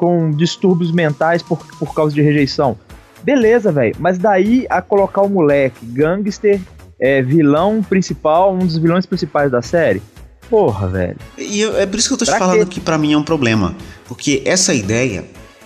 [0.01, 2.75] com distúrbios mentais por, por causa de rejeição.
[3.21, 3.95] Beleza, velho.
[3.99, 6.59] Mas daí a colocar o moleque gangster,
[6.99, 10.01] é, vilão principal, um dos vilões principais da série.
[10.49, 11.17] Porra, velho.
[11.37, 12.73] E eu- é por isso que eu tô te Pra falando quê?
[12.73, 13.75] que pra mim é um problema.
[14.07, 15.23] Porque essa ideia,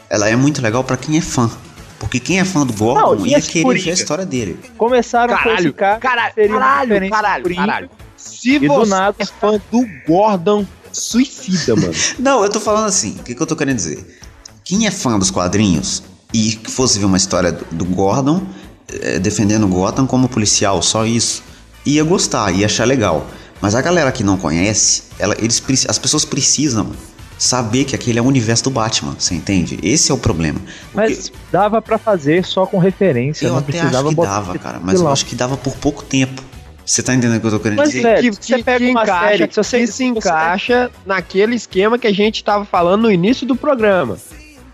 [0.09, 1.49] ela é muito legal pra quem é fã.
[1.97, 3.85] Porque quem é fã do Gordon Não, e ia querer Coringa?
[3.85, 4.59] ver a história dele.
[4.77, 5.99] Começaram com esse Caralho, cara.
[5.99, 7.89] caralho, caralho, caralho, caralho.
[8.17, 10.65] Se E você nada- é fã do Gordon,
[10.95, 11.93] suicida, mano.
[12.17, 14.19] Não, eu tô falando assim, o que, que eu tô querendo dizer?
[14.63, 16.01] Quem é fã dos quadrinhos
[16.33, 18.45] e que fosse ver uma história do, do Gordon
[18.91, 21.43] eh, defendendo Gotham como policial, só isso,
[21.85, 23.27] ia gostar, ia achar legal.
[23.61, 26.91] Mas a galera que não conhece, ela, eles, as pessoas precisam
[27.37, 29.79] saber que aquele é o universo do Batman, você entende?
[29.81, 30.59] Esse é o problema.
[30.91, 34.29] Porque Mas dava pra fazer só com referência, eu não até precisava acho que botar
[34.29, 36.41] dava, cara, mas eu acho que dava por pouco tempo.
[36.85, 38.01] Você tá entendendo o que eu tô querendo Mas, dizer?
[38.03, 40.11] velho, que, se você que- pega que uma encaixa, série, se você- que se se
[40.11, 44.17] você- encaixa naquele esquema que a gente tava falando no início do programa.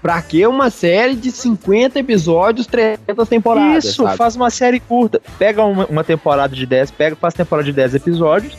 [0.02, 3.86] Pra que uma série de 50 episódios, 300 temporadas?
[3.86, 4.18] Isso, sabe?
[4.18, 5.22] faz uma série curta.
[5.38, 8.58] Pega uma, uma temporada de 10, pega, faz temporada de 10 episódios,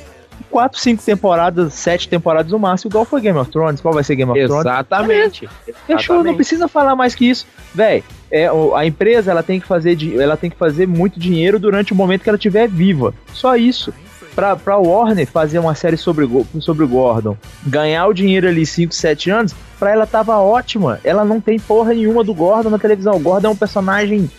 [0.49, 3.81] 4, 5 temporadas, 7 temporadas no máximo, igual foi Game of Thrones.
[3.81, 4.61] Qual vai ser Game of Thrones?
[4.67, 5.49] Exatamente.
[5.87, 6.37] Fechou, não Exatamente.
[6.37, 7.45] precisa falar mais que isso.
[7.75, 11.93] Véi, é, a empresa ela tem, que fazer, ela tem que fazer muito dinheiro durante
[11.93, 13.13] o momento que ela estiver viva.
[13.35, 13.93] Só isso.
[14.35, 16.27] Pra, pra Warner fazer uma série sobre,
[16.59, 20.99] sobre o Gordon, ganhar o dinheiro ali 5, 7 anos, pra ela tava ótima.
[21.05, 23.17] Ela não tem porra nenhuma do Gordon na televisão.
[23.17, 24.31] O Gordon é um personagem.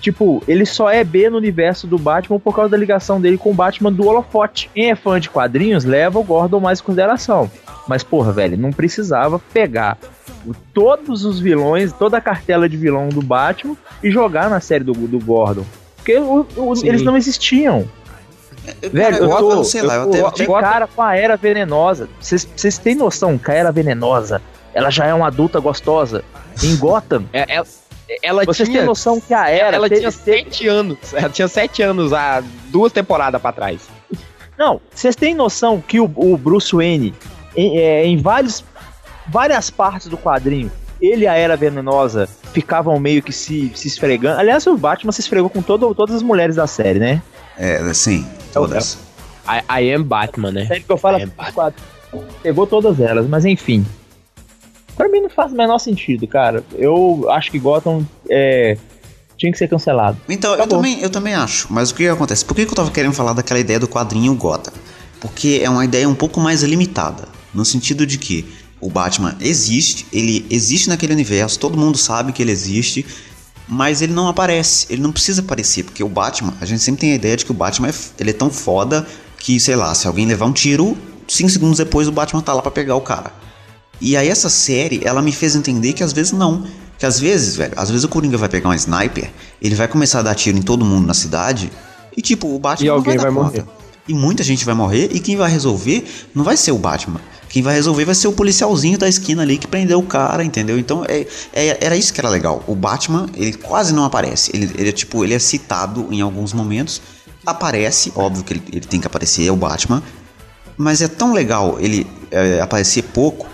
[0.00, 3.50] Tipo, ele só é B no universo do Batman por causa da ligação dele com
[3.50, 4.70] o Batman do holofote.
[4.74, 7.50] Quem é fã de quadrinhos leva o Gordon mais em consideração.
[7.86, 9.98] Mas, porra, velho, não precisava pegar
[10.74, 14.92] todos os vilões, toda a cartela de vilão do Batman e jogar na série do,
[14.92, 15.64] do Gordon.
[15.96, 17.88] Porque o- o- eles não existiam.
[18.92, 21.36] Velho, eu, eu, tô, eu sei lá, eu, eu até- eu cara com a Era
[21.36, 22.08] Venenosa.
[22.20, 24.40] Vocês têm noção que a Era Venenosa,
[24.72, 26.24] ela já é uma adulta gostosa
[26.62, 27.24] em Gotham?
[27.32, 27.66] É, ela,
[28.22, 29.76] ela Vocês tinha, têm noção que a Era...
[29.76, 30.98] ela teve- tinha sete anos.
[31.12, 33.80] Ela tinha sete anos há duas temporadas pra trás.
[34.56, 37.12] Não, vocês têm noção que o, o Bruce Wayne,
[37.56, 38.62] em, é, em vários,
[39.26, 40.70] várias partes do quadrinho,
[41.00, 44.38] ele e a Era Venenosa ficavam meio que se, se esfregando.
[44.38, 47.22] Aliás, o Batman se esfregou com todo, todas as mulheres da série, né?
[47.58, 48.98] É, sim, todas.
[49.46, 50.66] I, I am Batman, né?
[50.66, 51.72] série que eu falo É, é.
[52.42, 53.84] Pegou todas elas, mas enfim.
[54.96, 56.62] Pra mim não faz o menor sentido, cara.
[56.74, 58.76] Eu acho que Gotham é,
[59.36, 60.18] tinha que ser cancelado.
[60.28, 61.66] Então, eu também, eu também acho.
[61.72, 62.44] Mas o que, acontece?
[62.44, 64.72] Por que, que eu tava querendo falar daquela ideia do quadrinho Gotham?
[65.20, 67.26] Porque é uma ideia um pouco mais limitada.
[67.54, 68.46] No sentido de que
[68.82, 73.06] o Batman existe, ele existe naquele universo, todo mundo sabe que ele existe,
[73.68, 74.86] mas ele não aparece.
[74.90, 77.52] Ele não precisa aparecer, porque o Batman, a gente sempre tem a ideia de que
[77.52, 79.06] o Batman é, ele é tão foda
[79.38, 82.60] que, sei lá, se alguém levar um tiro, cinco segundos depois o Batman tá lá
[82.60, 83.32] pra pegar o cara.
[84.00, 86.66] E aí essa série, ela me fez entender que às vezes não.
[86.98, 89.30] Que às vezes, velho, às vezes o Coringa vai pegar um sniper,
[89.60, 91.70] ele vai começar a dar tiro em todo mundo na cidade,
[92.16, 93.68] e tipo, o Batman E não alguém vai vai conta.
[94.08, 96.04] E muita gente vai morrer, e quem vai resolver
[96.34, 97.20] não vai ser o Batman.
[97.52, 100.78] Quem vai resolver vai ser o policialzinho da esquina ali que prendeu o cara, entendeu?
[100.78, 102.64] Então é, é- era isso que era legal.
[102.66, 104.50] O Batman, ele quase não aparece.
[104.54, 107.02] Ele, ele é tipo, ele é citado em alguns momentos.
[107.44, 110.02] Aparece, óbvio que ele, ele tem que aparecer, é o Batman.
[110.78, 113.46] Mas é tão legal ele é, aparecer pouco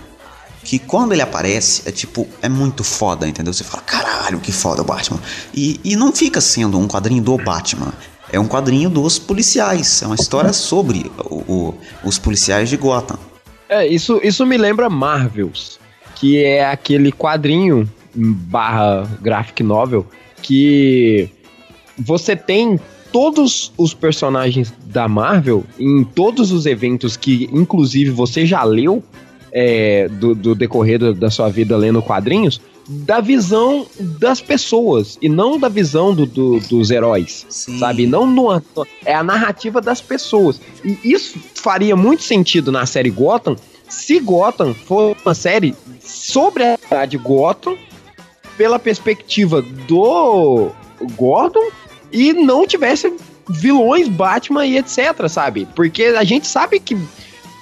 [0.63, 3.51] que quando ele aparece, é tipo, é muito foda, entendeu?
[3.53, 5.19] Você fala, caralho, que foda o Batman.
[5.53, 7.91] E, e não fica sendo um quadrinho do Batman.
[8.31, 10.01] É um quadrinho dos policiais.
[10.01, 11.73] É uma história sobre o- o-
[12.03, 13.17] os policiais de Gotham.
[13.69, 15.79] É, isso, isso me lembra Marvels,
[16.15, 20.05] que é aquele quadrinho barra graphic novel
[20.41, 21.29] que
[21.97, 22.79] você tem
[23.11, 29.03] todos os personagens da Marvel em todos os eventos que, inclusive, você já leu
[29.51, 32.61] é, do, do decorrer da sua vida lendo quadrinhos,
[32.91, 37.77] da visão das pessoas e não da visão do- do- dos heróis Sim.
[37.77, 38.07] sabe?
[38.07, 38.59] Não no,
[39.05, 40.59] é a narrativa das pessoas.
[40.83, 43.55] E isso faria muito sentido na série Gotham
[43.87, 47.77] se Gotham for uma série sobre a cidade de Gotham
[48.57, 50.69] pela perspectiva do
[51.15, 51.69] Gordon
[52.11, 53.13] e não tivesse
[53.47, 55.67] vilões Batman e etc, sabe?
[55.75, 56.97] Porque a gente sabe que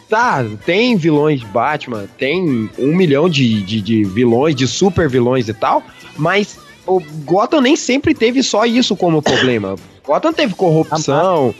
[0.09, 5.47] tá, tem vilões de Batman, tem um milhão de, de, de vilões, de super vilões
[5.49, 5.83] e tal,
[6.17, 9.75] mas o Gotham nem sempre teve só isso como problema.
[10.05, 11.53] Gotham teve corrupção,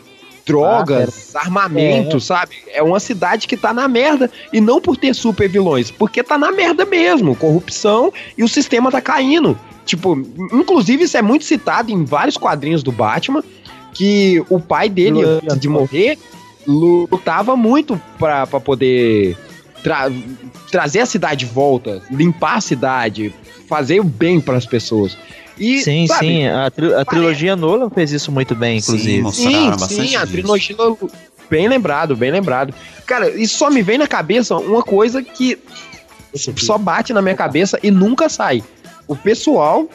[0.46, 2.56] drogas, armamento, sabe?
[2.72, 6.38] É uma cidade que tá na merda e não por ter super vilões, porque tá
[6.38, 9.58] na merda mesmo, corrupção e o sistema tá caindo.
[9.84, 10.16] Tipo,
[10.52, 13.44] inclusive isso é muito citado em vários quadrinhos do Batman,
[13.92, 16.18] que o pai dele, antes de morrer,
[16.68, 19.36] lutava muito pra, pra poder
[19.82, 20.10] tra-
[20.70, 23.34] trazer a cidade de volta, limpar a cidade,
[23.66, 25.16] fazer o bem pras pessoas.
[25.58, 26.46] E, Sim, sabe, sim.
[26.46, 29.32] A, tri- a trilogia Nolan fez isso muito bem, Sim, inclusive.
[29.32, 30.76] Sim, bastante sim, a trilogia.
[31.50, 32.74] Bem lembrado, bem lembrado.
[33.06, 35.58] Cara, e só me vem na cabeça uma coisa que
[36.34, 38.62] só bate na minha cabeça e nunca sai.
[39.08, 39.88] O pessoal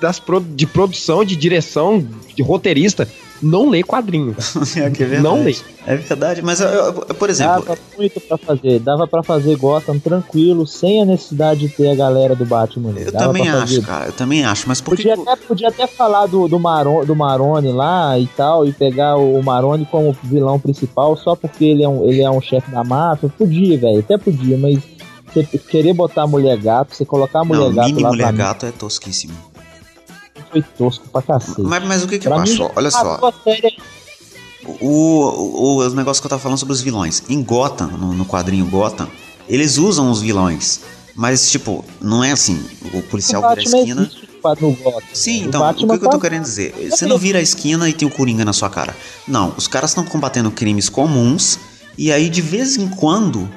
[0.00, 2.04] das pro- de produção, de direção,
[2.34, 3.06] de roteirista,
[3.42, 4.34] não lê quadrinho.
[4.76, 5.22] É que é verdade.
[5.22, 5.56] Não lê.
[5.86, 8.78] É verdade, mas, eu- eu- por exemplo, Dava muito pra fazer.
[8.80, 12.90] Dava pra fazer Gotham tranquilo, sem a necessidade de ter a galera do Batman.
[12.90, 13.02] ali.
[13.04, 13.82] eu Dava também acho, fazer.
[13.86, 17.04] cara, eu também acho, mas por Podia que- até, podia até falar do, do, Maron,
[17.04, 21.82] do Maroni lá e tal, e pegar o Maroni como vilão principal só porque ele
[21.82, 23.28] é um, ele é um chefe da máfia.
[23.36, 24.78] Podia, velho, até podia, mas
[25.32, 28.22] você querer botar a mulher gato, você colocar a mulher Não, gato mini lá mulher
[28.24, 29.32] pra gato é tosquíssimo.
[30.50, 31.60] Foi tosco pra cacete.
[31.60, 32.70] Mas, mas o que que eu mim, acho?
[32.74, 33.76] Olha só, série
[34.80, 37.22] o, o, o negócio que eu tava falando sobre os vilões.
[37.28, 39.08] Em Gotham, no, no quadrinho Gotham,
[39.48, 40.80] eles usam os vilões.
[41.14, 42.62] Mas, tipo, não é assim,
[42.94, 44.10] o policial o vira a esquina...
[45.12, 46.72] Sim, O então, o Batman que, que eu tô tá- querendo dizer?
[46.90, 48.94] Você não vira a esquina e tem o Coringa na sua cara.
[49.26, 51.58] Não, os caras estão combatendo crimes comuns
[51.96, 53.48] e aí de vez em quando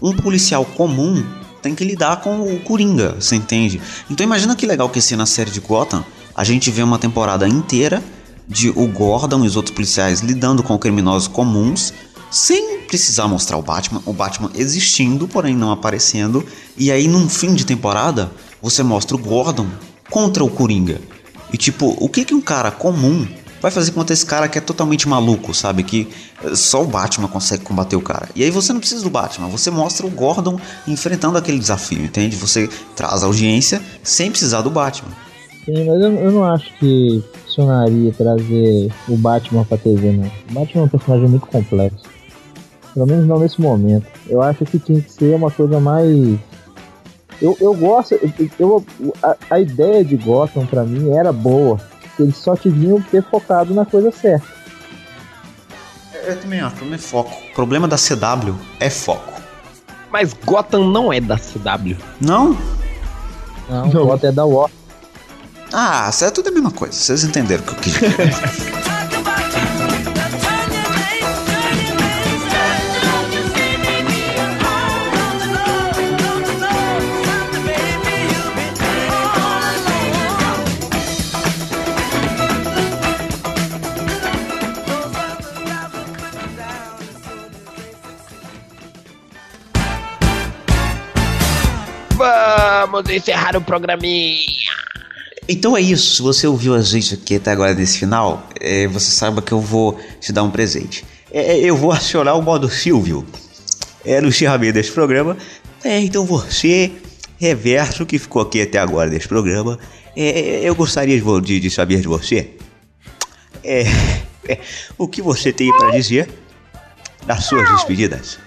[0.00, 1.22] um policial comum
[1.60, 3.78] tem que lidar com o Coringa, você entende?
[4.10, 6.02] Então imagina que legal que esse na série de Gotham
[6.34, 8.02] a gente vê uma temporada inteira
[8.48, 11.92] de o Gordon e os outros policiais lidando com criminosos comuns
[12.30, 16.44] sem precisar mostrar o Batman, o Batman existindo, porém não aparecendo,
[16.76, 19.66] e aí num fim de temporada você mostra o Gordon
[20.10, 21.00] contra o Coringa.
[21.52, 23.26] E tipo, o que que um cara comum
[23.60, 25.84] vai fazer contra esse cara que é totalmente maluco, sabe?
[25.84, 26.08] Que
[26.42, 28.28] eh, só o Batman consegue combater o cara.
[28.34, 32.34] E aí você não precisa do Batman, você mostra o Gordon enfrentando aquele desafio, entende?
[32.36, 35.12] Você traz audiência sem precisar do Batman.
[35.64, 40.26] Sim, mas eu, eu não acho que funcionaria trazer o Batman pra TV, não.
[40.50, 42.04] O Batman é um personagem muito complexo.
[42.94, 44.06] Pelo menos não nesse momento.
[44.28, 46.38] Eu acho que tinha que ser uma coisa mais.
[47.40, 48.14] Eu, eu gosto.
[48.14, 51.80] Eu, eu- a, a ideia de Gotham pra mim era boa.
[52.18, 54.46] Eles só deviam ter focado na coisa certa.
[56.26, 57.30] Eu também acho, o problema é foco.
[57.50, 59.32] O problema da CW é foco.
[60.10, 61.96] Mas Gotham não é da CW.
[62.20, 62.56] Não?
[63.68, 64.76] Não, Gotham é da Warner.
[65.72, 66.92] Ah, isso é tudo a mesma coisa.
[66.92, 68.12] Vocês entenderam o que eu quis dizer.
[92.14, 94.61] Vamos encerrar o programinha.
[95.52, 96.16] Então é isso.
[96.16, 99.60] Se você ouviu a gente aqui até agora nesse final, é, você saiba que eu
[99.60, 101.04] vou te dar um presente.
[101.30, 103.24] É, eu vou acionar o modo Silvio
[104.04, 105.36] é, no encerramento desse programa.
[105.84, 106.92] É, então você,
[107.38, 109.78] reverso, que ficou aqui até agora nesse programa,
[110.16, 112.50] é, eu gostaria de, de- saber de você
[113.64, 113.84] é,
[114.48, 114.58] é,
[114.98, 116.28] o que você tem para dizer
[117.26, 118.38] nas suas despedidas.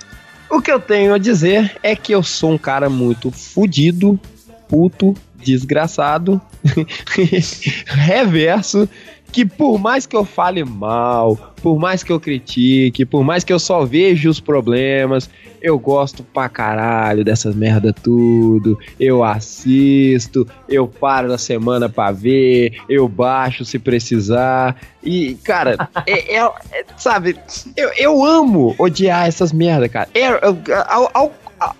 [0.49, 4.19] O que eu tenho a dizer é que eu sou um cara muito fudido,
[4.67, 5.15] puto,
[5.45, 6.41] desgraçado,
[7.87, 8.89] reverso,
[9.31, 13.51] que por mais que eu fale mal, por mais que eu critique, por mais que
[13.51, 15.29] eu só veja os problemas,
[15.61, 18.77] eu gosto pra caralho dessas merda tudo.
[18.99, 24.75] Eu assisto, eu paro na semana pra ver, eu baixo se precisar.
[25.03, 27.35] E, cara, é, é- é- sabe,
[27.75, 30.07] eu, eu amo odiar essas merda, cara.
[30.15, 30.57] Arrow,
[30.87, 31.75] ao- ao- a-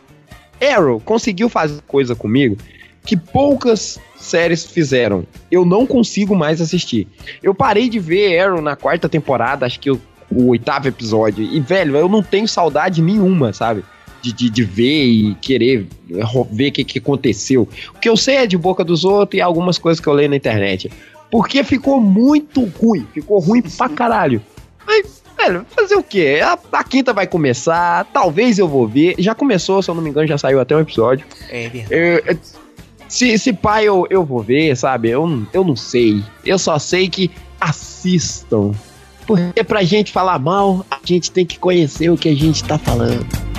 [0.74, 2.58] Arrow conseguiu fazer coisa comigo
[3.06, 5.26] que poucas séries fizeram.
[5.52, 7.08] Eu não consigo mais assistir.
[7.42, 10.02] Eu parei de ver Arrow na quarta temporada, acho que o,
[10.32, 11.44] o oitavo episódio.
[11.44, 13.84] E, velho, eu não tenho saudade nenhuma, sabe?
[14.22, 15.88] De, de, de ver e querer
[16.52, 17.70] ver o que, que aconteceu.
[17.94, 20.30] O que eu sei é de boca dos outros e algumas coisas que eu leio
[20.30, 20.92] na internet.
[21.30, 23.08] Porque ficou muito ruim.
[23.14, 24.42] Ficou ruim pra caralho.
[24.88, 26.40] Mas, velho, fazer o quê?
[26.44, 29.16] A, a quinta vai começar, talvez eu vou ver.
[29.20, 31.26] Já começou, se eu não me engano, já saiu até um episódio.
[31.50, 31.94] É verdade.
[31.94, 32.38] É, é,
[33.08, 35.10] se, se pai eu, eu vou ver, sabe?
[35.10, 36.24] Eu, eu não sei.
[36.46, 38.72] Eu só sei que assistam.
[39.26, 42.78] Porque pra gente falar mal, a gente tem que conhecer o que a gente tá
[42.78, 43.26] falando.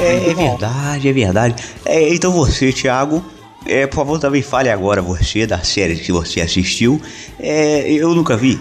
[0.00, 1.62] É, é verdade, é verdade.
[1.84, 3.22] É, então você, Thiago,
[3.66, 6.98] é, por favor, também fale agora você das séries que você assistiu.
[7.38, 8.58] É, eu nunca vi.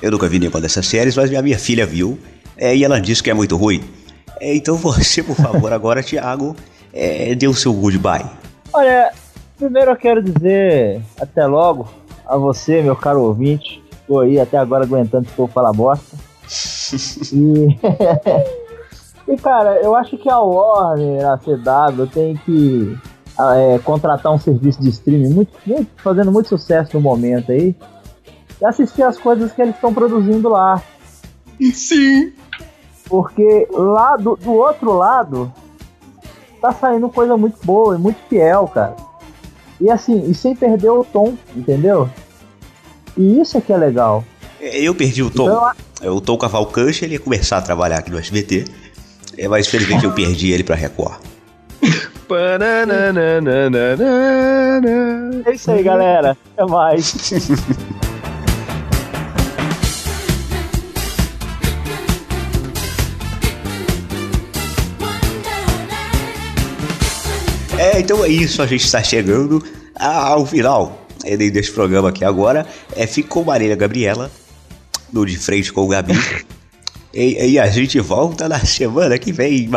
[0.00, 2.18] Eu nunca vi nenhuma dessas séries, mas minha, minha filha viu.
[2.56, 3.82] é, e ela disse que é muito ruim.
[4.40, 6.54] É, então você, por favor, agora, Thiago,
[6.92, 8.24] é, dê o seu goodbye.
[8.72, 9.12] Olha,
[9.56, 11.88] primeiro eu quero dizer até logo
[12.26, 13.82] a você, meu caro ouvinte.
[14.06, 16.16] Tô aí até agora aguentando esse povo falar bosta.
[17.30, 17.78] E,
[19.30, 22.96] e cara, eu acho que a Warner, a CW, tem que
[23.38, 27.76] é, contratar um serviço de streaming muito, muito, fazendo muito sucesso no momento aí
[28.60, 30.82] e assistir as coisas que eles estão produzindo lá.
[31.72, 32.32] Sim.
[33.08, 35.52] Porque lá do, do outro lado
[36.60, 38.96] tá saindo coisa muito boa e muito fiel, cara.
[39.80, 42.08] E assim, e sem perder o tom, entendeu?
[43.16, 44.24] E isso é que é legal.
[44.60, 45.46] Eu perdi o tom.
[45.46, 45.72] Então,
[46.02, 48.64] É, O Tom Cavalcante, ele ia começar a trabalhar aqui no SBT.
[49.36, 51.20] É, mas infelizmente eu perdi ele pra Record.
[55.46, 56.36] É isso aí, galera.
[56.56, 57.14] Até mais.
[67.88, 72.66] É, então é isso, a gente está chegando ao final é, desse programa aqui agora.
[72.94, 74.30] É, ficou Marília Gabriela,
[75.10, 76.12] no De Frente com o Gabi.
[77.14, 79.70] e, e a gente volta na semana que vem.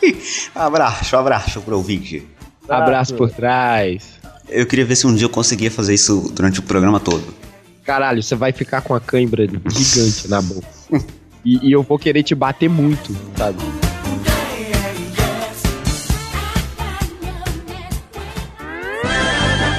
[0.54, 2.26] abraço, abraço pro ouvinte.
[2.68, 4.20] Abraço por trás.
[4.50, 7.34] Eu queria ver se um dia eu conseguia fazer isso durante o programa todo.
[7.82, 10.66] Caralho, você vai ficar com a cãibra gigante na boca.
[11.46, 13.58] E, e eu vou querer te bater muito, sabe?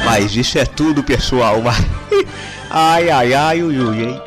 [0.06, 1.62] Mas isso é tudo, pessoal.
[2.70, 4.22] Ai, ai, ai, ui, ui, hein?